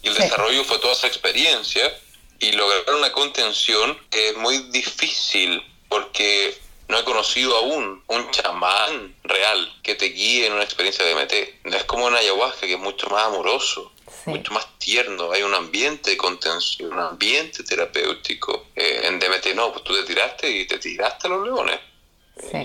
[0.03, 2.01] y el desarrollo fue toda esa experiencia.
[2.39, 9.81] Y lograr una contención es muy difícil porque No he conocido aún un chamán real
[9.83, 11.67] que te guíe en una experiencia de DMT.
[11.67, 13.93] No es como una ayahuasca que es mucho más amoroso,
[14.27, 15.33] mucho más tierno.
[15.33, 18.67] Hay un ambiente de contención, un ambiente terapéutico.
[18.77, 21.81] Eh, en DMT no, pues tú te tiraste y te tiraste a los leones.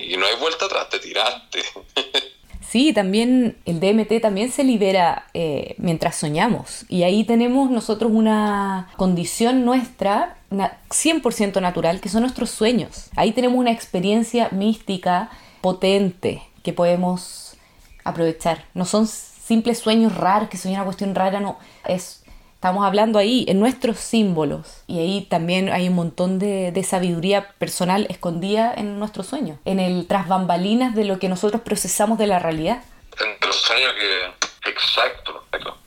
[0.02, 1.64] Y no hay vuelta atrás, te tiraste.
[2.70, 6.86] Sí, también el DMT también se libera eh, mientras soñamos.
[6.88, 13.10] Y ahí tenemos nosotros una condición nuestra 100% natural, que son nuestros sueños.
[13.16, 17.58] Ahí tenemos una experiencia mística potente que podemos
[18.04, 18.64] aprovechar.
[18.76, 21.58] No son simples sueños raros, que soy una cuestión rara, no.
[21.88, 22.19] Es
[22.60, 28.06] Estamos hablando ahí en nuestros símbolos y ahí también hay un montón de, sabiduría personal
[28.10, 32.38] escondida en nuestros sueños, en el tras bambalinas de lo que nosotros procesamos de la
[32.38, 32.84] realidad.
[33.18, 35.78] En los sueños que, exacto, exacto.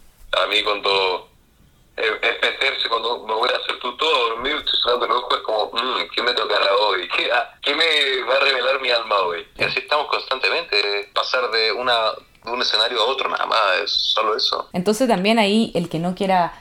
[0.43, 1.29] A mí cuando
[1.95, 2.11] es,
[2.41, 5.71] meterse, cuando me voy a hacer tú todo dormir, estoy cerrando el ojo, es como,
[5.75, 7.07] mmm, ¿qué me tocará hoy?
[7.15, 9.47] ¿Qué, ah, ¿Qué me va a revelar mi alma hoy?
[9.59, 12.13] Y así estamos constantemente, pasar de una
[12.45, 14.69] de un escenario a otro, nada más, es solo eso.
[14.73, 16.53] Entonces también ahí el que no quiera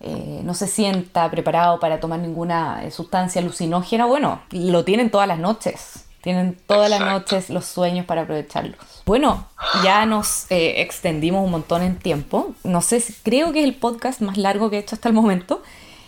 [0.00, 5.26] eh, no se sienta preparado para tomar ninguna eh, sustancia alucinógena, bueno, lo tienen todas
[5.26, 6.04] las noches.
[6.20, 9.02] Tienen todas las noches los sueños para aprovecharlos.
[9.06, 9.46] Bueno,
[9.84, 12.52] ya nos eh, extendimos un montón en tiempo.
[12.64, 15.62] No sé, creo que es el podcast más largo que he hecho hasta el momento.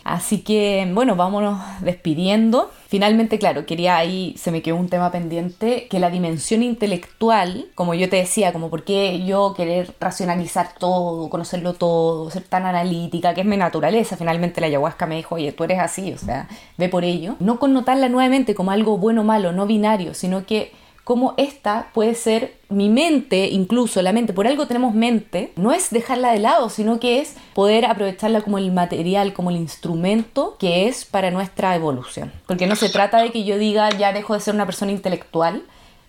[0.09, 2.71] Así que, bueno, vámonos despidiendo.
[2.89, 7.93] Finalmente, claro, quería ahí, se me quedó un tema pendiente, que la dimensión intelectual, como
[7.93, 13.35] yo te decía, como por qué yo querer racionalizar todo, conocerlo todo, ser tan analítica,
[13.35, 14.17] que es mi naturaleza.
[14.17, 16.49] Finalmente la ayahuasca me dijo, oye, tú eres así, o sea,
[16.79, 17.37] ve por ello.
[17.39, 20.73] No connotarla nuevamente como algo bueno o malo, no binario, sino que
[21.09, 25.89] como esta puede ser mi mente, incluso la mente, por algo tenemos mente, no es
[25.89, 30.87] dejarla de lado, sino que es poder aprovecharla como el material, como el instrumento que
[30.87, 32.31] es para nuestra evolución.
[32.47, 35.63] Porque no se trata de que yo diga ya dejo de ser una persona intelectual,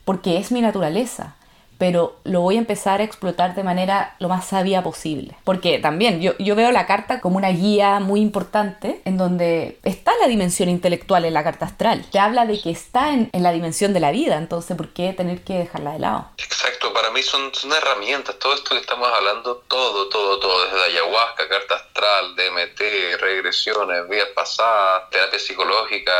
[0.03, 1.37] porque es mi naturaleza
[1.79, 5.35] pero lo voy a empezar a explotar de manera lo más sabia posible.
[5.45, 10.11] Porque también yo, yo, veo la carta como una guía muy importante en donde está
[10.19, 12.05] la dimensión intelectual en la carta astral.
[12.11, 15.13] Te habla de que está en, en la dimensión de la vida, entonces ¿por qué
[15.13, 16.29] tener que dejarla de lado?
[16.37, 20.83] Exacto, para mí son, son herramientas, todo esto que estamos hablando, todo, todo, todo, desde
[20.83, 26.11] ayahuasca, carta astral, DMT, regresiones, vidas pasadas, terapia psicológica,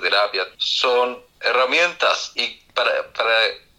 [0.00, 3.32] terapia, son herramientas y para, para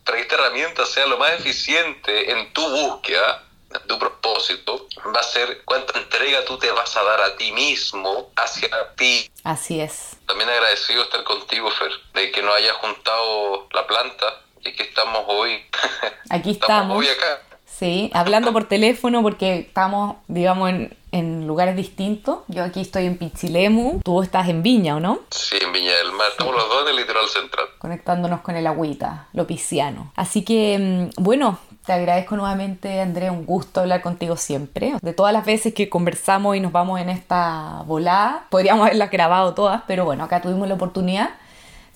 [0.10, 5.20] para que esta herramienta sea lo más eficiente en tu búsqueda, en tu propósito, va
[5.20, 9.30] a ser cuánta entrega tú te vas a dar a ti mismo, hacia ti.
[9.43, 10.18] Así es.
[10.26, 15.26] También agradecido estar contigo, Fer, de que nos hayas juntado la planta y que estamos
[15.28, 15.64] hoy.
[16.32, 16.97] Aquí estamos.
[16.97, 17.43] hoy acá.
[17.68, 22.39] Sí, hablando por teléfono porque estamos, digamos, en, en lugares distintos.
[22.47, 25.20] Yo aquí estoy en Pichilemu, tú estás en Viña, ¿o no?
[25.30, 27.66] Sí, en Viña del Mar, estamos los dos en el litoral central.
[27.78, 30.12] Conectándonos con el agüita, lo pisciano.
[30.16, 34.93] Así que, mm, bueno, te agradezco nuevamente, André, un gusto hablar contigo siempre.
[35.01, 39.53] De todas las veces que conversamos y nos vamos en esta volada, podríamos haberlas grabado
[39.53, 41.32] todas, pero bueno, acá tuvimos la oportunidad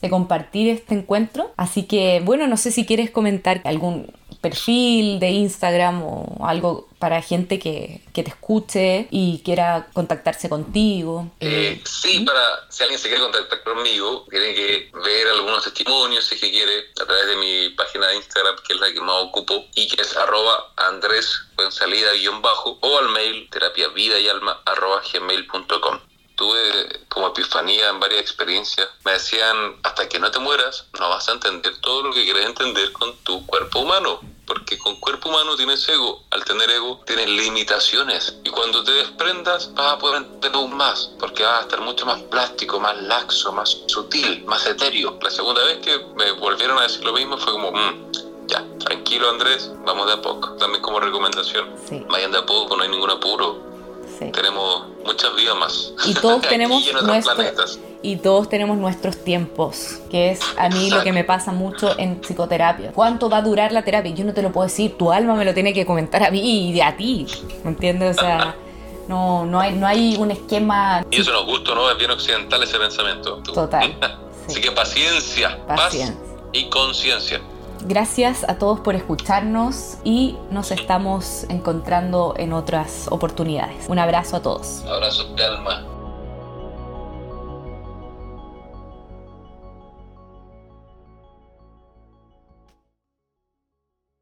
[0.01, 1.51] de compartir este encuentro.
[1.57, 4.11] Así que, bueno, no sé si quieres comentar algún
[4.43, 11.31] perfil de Instagram o algo para gente que, te escuche y quiera contactarse contigo.
[11.39, 16.35] Eh, sí, para si alguien se quiere contactar conmigo, tiene que ver algunos testimonios, si
[16.35, 19.23] es que quiere, a través de mi página de Instagram, que es la que más
[19.23, 21.39] ocupo, y que es arroba andrés
[21.69, 25.99] salida guion bajo, o al mail terapia vida y alma arroba gmail.com
[26.35, 28.87] tuve como epifanía en varias experiencias.
[29.05, 32.45] Me decían, hasta que no te mueras, no vas a entender todo lo que quieres
[32.45, 34.19] entender con tu cuerpo humano.
[34.45, 36.23] Porque con cuerpo humano tienes ego.
[36.31, 38.35] Al tener ego tienes limitaciones.
[38.43, 41.11] Y cuando te desprendas vas a poder entender aún más.
[41.19, 45.17] Porque vas a estar mucho más plástico, más laxo, más sutil, más etéreo.
[45.21, 48.11] La segunda vez que me volvieron a decir lo mismo fue como, mm,
[48.47, 50.51] ya, tranquilo Andrés, vamos de a poco.
[50.57, 51.73] También como recomendación.
[52.09, 53.72] Vayan de a poco, no hay ningún apuro
[54.19, 55.93] tenemos muchas vidas más.
[56.05, 61.13] Y todos tenemos nuestros y todos tenemos nuestros tiempos, que es a mí lo que
[61.13, 62.91] me pasa mucho en psicoterapia.
[62.91, 64.13] ¿Cuánto va a durar la terapia?
[64.13, 66.71] Yo no te lo puedo decir, tu alma me lo tiene que comentar a mí
[66.71, 67.25] y a ti,
[67.63, 68.17] ¿me entiendes?
[68.17, 68.55] O sea,
[69.07, 71.05] no, no, hay, no hay un esquema...
[71.09, 71.89] Y eso nos gusta, ¿no?
[71.89, 73.37] Es bien occidental ese pensamiento.
[73.37, 73.97] Total.
[74.47, 76.17] Así que paciencia, paciencia.
[76.17, 77.41] paz y conciencia.
[77.85, 83.89] Gracias a todos por escucharnos y nos estamos encontrando en otras oportunidades.
[83.89, 84.85] Un abrazo a todos.
[84.85, 85.92] Abrazo de alma.